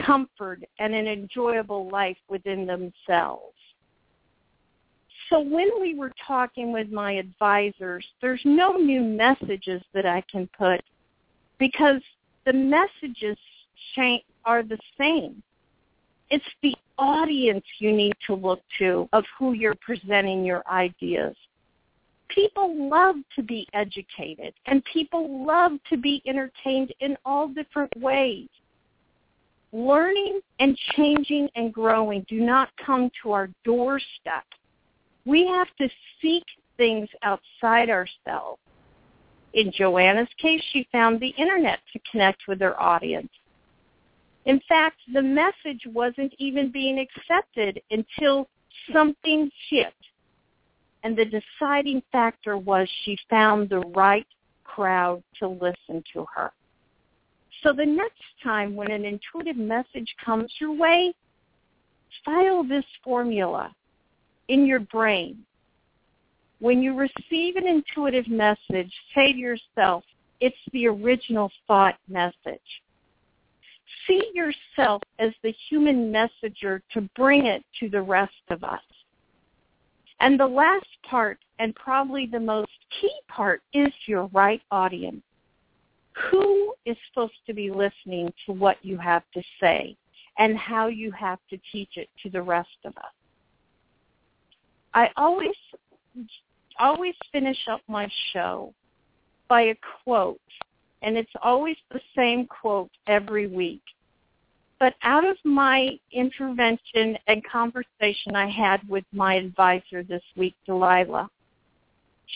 comfort, 0.01 0.63
and 0.79 0.93
an 0.93 1.07
enjoyable 1.07 1.89
life 1.89 2.17
within 2.29 2.65
themselves. 2.65 3.53
So 5.29 5.39
when 5.39 5.69
we 5.79 5.95
were 5.95 6.11
talking 6.25 6.71
with 6.71 6.91
my 6.91 7.13
advisors, 7.13 8.05
there's 8.21 8.41
no 8.43 8.73
new 8.73 9.01
messages 9.01 9.81
that 9.93 10.05
I 10.05 10.23
can 10.29 10.49
put 10.57 10.81
because 11.59 12.01
the 12.45 12.53
messages 12.53 13.37
are 14.45 14.63
the 14.63 14.77
same. 14.97 15.41
It's 16.29 16.43
the 16.61 16.75
audience 16.97 17.63
you 17.79 17.91
need 17.91 18.13
to 18.27 18.33
look 18.33 18.61
to 18.79 19.07
of 19.13 19.23
who 19.37 19.53
you're 19.53 19.75
presenting 19.75 20.43
your 20.43 20.63
ideas. 20.69 21.35
People 22.29 22.89
love 22.89 23.15
to 23.35 23.43
be 23.43 23.67
educated 23.73 24.53
and 24.65 24.83
people 24.91 25.45
love 25.45 25.73
to 25.89 25.97
be 25.97 26.21
entertained 26.25 26.93
in 26.99 27.15
all 27.25 27.47
different 27.47 27.95
ways. 27.97 28.49
Learning 29.71 30.39
and 30.59 30.77
changing 30.95 31.49
and 31.55 31.73
growing 31.73 32.25
do 32.27 32.39
not 32.39 32.69
come 32.83 33.09
to 33.21 33.31
our 33.31 33.49
doorstep 33.63 34.43
we 35.25 35.47
have 35.47 35.67
to 35.79 35.89
seek 36.21 36.43
things 36.77 37.07
outside 37.23 37.89
ourselves. 37.89 38.59
In 39.53 39.71
Joanna's 39.71 40.29
case, 40.41 40.61
she 40.71 40.87
found 40.91 41.19
the 41.19 41.33
internet 41.37 41.79
to 41.93 41.99
connect 42.11 42.47
with 42.47 42.59
her 42.61 42.79
audience. 42.81 43.29
In 44.45 44.59
fact, 44.67 44.97
the 45.13 45.21
message 45.21 45.81
wasn't 45.93 46.33
even 46.37 46.71
being 46.71 46.99
accepted 46.99 47.81
until 47.91 48.49
something 48.91 49.49
hit. 49.69 49.93
And 51.03 51.17
the 51.17 51.25
deciding 51.25 52.01
factor 52.11 52.57
was 52.57 52.89
she 53.03 53.17
found 53.29 53.69
the 53.69 53.79
right 53.79 54.27
crowd 54.63 55.23
to 55.39 55.47
listen 55.47 56.03
to 56.13 56.25
her. 56.33 56.51
So 57.61 57.71
the 57.71 57.85
next 57.85 58.23
time 58.43 58.75
when 58.75 58.91
an 58.91 59.05
intuitive 59.05 59.57
message 59.57 60.13
comes 60.23 60.51
your 60.59 60.73
way, 60.73 61.13
file 62.25 62.63
this 62.63 62.85
formula 63.03 63.73
in 64.47 64.65
your 64.65 64.79
brain. 64.79 65.45
When 66.59 66.81
you 66.81 66.95
receive 66.95 67.55
an 67.55 67.67
intuitive 67.67 68.27
message, 68.27 68.91
say 69.13 69.33
to 69.33 69.37
yourself, 69.37 70.03
it's 70.39 70.55
the 70.71 70.87
original 70.87 71.51
thought 71.67 71.95
message. 72.07 72.61
See 74.07 74.31
yourself 74.33 75.01
as 75.19 75.31
the 75.43 75.53
human 75.69 76.11
messenger 76.11 76.81
to 76.93 77.01
bring 77.15 77.45
it 77.45 77.63
to 77.79 77.89
the 77.89 78.01
rest 78.01 78.33
of 78.49 78.63
us. 78.63 78.81
And 80.19 80.39
the 80.39 80.47
last 80.47 80.87
part, 81.09 81.39
and 81.59 81.75
probably 81.75 82.25
the 82.25 82.39
most 82.39 82.71
key 83.01 83.13
part, 83.27 83.61
is 83.73 83.91
your 84.05 84.27
right 84.27 84.61
audience. 84.71 85.21
Who 86.29 86.73
is 86.85 86.95
supposed 87.09 87.33
to 87.47 87.53
be 87.53 87.71
listening 87.71 88.31
to 88.45 88.53
what 88.53 88.77
you 88.83 88.97
have 88.97 89.23
to 89.33 89.41
say 89.59 89.97
and 90.37 90.57
how 90.57 90.87
you 90.87 91.11
have 91.11 91.39
to 91.49 91.59
teach 91.71 91.97
it 91.97 92.09
to 92.23 92.29
the 92.29 92.41
rest 92.41 92.69
of 92.85 92.95
us? 92.97 93.13
I 94.93 95.09
always 95.17 95.55
always 96.79 97.15
finish 97.31 97.57
up 97.69 97.81
my 97.87 98.09
show 98.31 98.73
by 99.47 99.61
a 99.61 99.75
quote, 100.03 100.39
and 101.01 101.17
it's 101.17 101.31
always 101.41 101.77
the 101.91 102.01
same 102.15 102.47
quote 102.47 102.91
every 103.07 103.47
week. 103.47 103.81
But 104.79 104.95
out 105.03 105.25
of 105.25 105.37
my 105.43 105.97
intervention 106.11 107.17
and 107.27 107.43
conversation 107.45 108.35
I 108.35 108.49
had 108.49 108.87
with 108.89 109.05
my 109.13 109.35
advisor 109.35 110.03
this 110.03 110.23
week, 110.35 110.55
Delilah, 110.65 111.29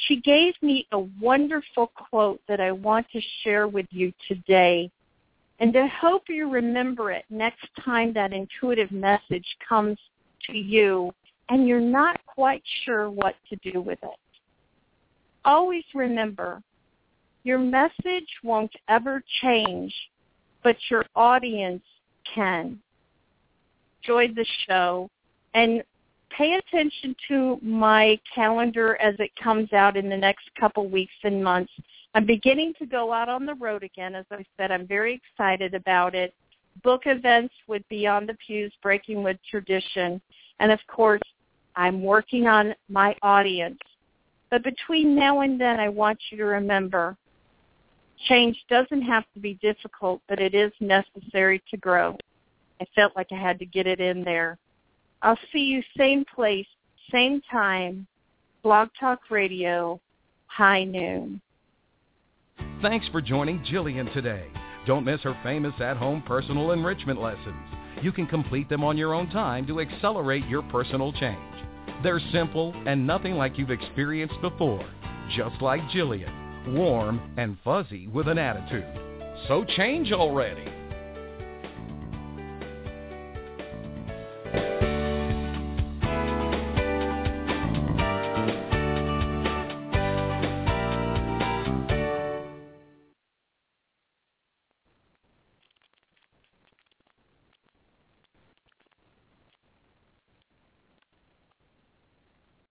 she 0.07 0.21
gave 0.21 0.53
me 0.61 0.87
a 0.91 0.99
wonderful 0.99 1.87
quote 1.87 2.39
that 2.47 2.61
I 2.61 2.71
want 2.71 3.07
to 3.11 3.21
share 3.43 3.67
with 3.67 3.87
you 3.89 4.13
today. 4.27 4.89
And 5.59 5.75
I 5.75 5.87
hope 5.87 6.23
you 6.29 6.49
remember 6.49 7.11
it 7.11 7.25
next 7.29 7.67
time 7.83 8.13
that 8.13 8.31
intuitive 8.31 8.91
message 8.91 9.57
comes 9.67 9.97
to 10.45 10.57
you 10.57 11.11
and 11.49 11.67
you're 11.67 11.79
not 11.79 12.19
quite 12.25 12.63
sure 12.83 13.09
what 13.09 13.35
to 13.49 13.71
do 13.71 13.81
with 13.81 13.99
it. 14.03 14.19
Always 15.45 15.83
remember, 15.93 16.61
your 17.43 17.59
message 17.59 18.27
won't 18.43 18.73
ever 18.89 19.23
change, 19.41 19.93
but 20.63 20.75
your 20.89 21.05
audience 21.15 21.83
can. 22.35 22.79
Enjoy 24.03 24.27
the 24.27 24.45
show 24.67 25.09
and 25.53 25.83
pay 26.29 26.55
attention 26.55 27.15
to 27.27 27.57
my 27.61 28.19
calendar 28.33 28.97
as 29.01 29.15
it 29.19 29.31
comes 29.41 29.71
out 29.73 29.95
in 29.95 30.09
the 30.09 30.17
next 30.17 30.49
couple 30.59 30.87
weeks 30.89 31.13
and 31.23 31.43
months. 31.43 31.71
I'm 32.13 32.25
beginning 32.25 32.73
to 32.79 32.85
go 32.85 33.13
out 33.13 33.29
on 33.29 33.45
the 33.45 33.55
road 33.55 33.83
again. 33.83 34.15
As 34.15 34.25
I 34.31 34.43
said, 34.57 34.71
I'm 34.71 34.87
very 34.87 35.21
excited 35.21 35.73
about 35.73 36.15
it. 36.15 36.33
Book 36.83 37.03
events 37.05 37.53
with 37.67 37.81
Beyond 37.89 38.29
the 38.29 38.37
Pews, 38.45 38.73
Breaking 38.81 39.23
with 39.23 39.37
Tradition, 39.49 40.21
and 40.59 40.71
of 40.71 40.79
course, 40.87 41.21
I'm 41.77 42.01
working 42.01 42.47
on 42.47 42.73
my 42.89 43.15
audience. 43.21 43.79
But 44.49 44.63
between 44.63 45.15
now 45.15 45.41
and 45.41 45.61
then, 45.61 45.79
I 45.79 45.87
want 45.87 46.17
you 46.29 46.37
to 46.39 46.45
remember 46.45 47.15
change 48.27 48.57
doesn't 48.67 49.03
have 49.03 49.25
to 49.35 49.39
be 49.39 49.53
difficult, 49.61 50.21
but 50.27 50.39
it 50.39 50.55
is 50.55 50.71
necessary 50.79 51.61
to 51.69 51.77
grow. 51.77 52.17
I 52.81 52.85
felt 52.95 53.15
like 53.15 53.27
I 53.31 53.35
had 53.35 53.59
to 53.59 53.65
get 53.65 53.85
it 53.85 53.99
in 53.99 54.23
there. 54.23 54.57
I'll 55.21 55.37
see 55.53 55.59
you 55.59 55.83
same 55.95 56.25
place, 56.33 56.65
same 57.11 57.41
time, 57.51 58.07
Blog 58.63 58.89
Talk 58.99 59.29
Radio, 59.29 59.99
high 60.47 60.83
noon. 60.83 61.39
Thanks 62.81 63.07
for 63.09 63.21
joining 63.21 63.59
Jillian 63.59 64.11
today. 64.13 64.47
Don't 64.87 65.05
miss 65.05 65.21
her 65.21 65.37
famous 65.43 65.73
at-home 65.79 66.23
personal 66.23 66.71
enrichment 66.71 67.21
lessons. 67.21 67.55
You 68.01 68.11
can 68.11 68.25
complete 68.25 68.67
them 68.67 68.83
on 68.83 68.97
your 68.97 69.13
own 69.13 69.29
time 69.29 69.67
to 69.67 69.79
accelerate 69.79 70.45
your 70.47 70.63
personal 70.63 71.13
change. 71.13 71.56
They're 72.03 72.21
simple 72.31 72.73
and 72.85 73.07
nothing 73.07 73.33
like 73.33 73.57
you've 73.57 73.71
experienced 73.71 74.39
before, 74.41 74.85
just 75.35 75.61
like 75.61 75.81
Jillian, 75.89 76.75
warm 76.75 77.33
and 77.37 77.57
fuzzy 77.63 78.07
with 78.07 78.27
an 78.27 78.37
attitude. 78.37 78.85
So 79.47 79.65
change 79.75 80.11
already. 80.11 80.65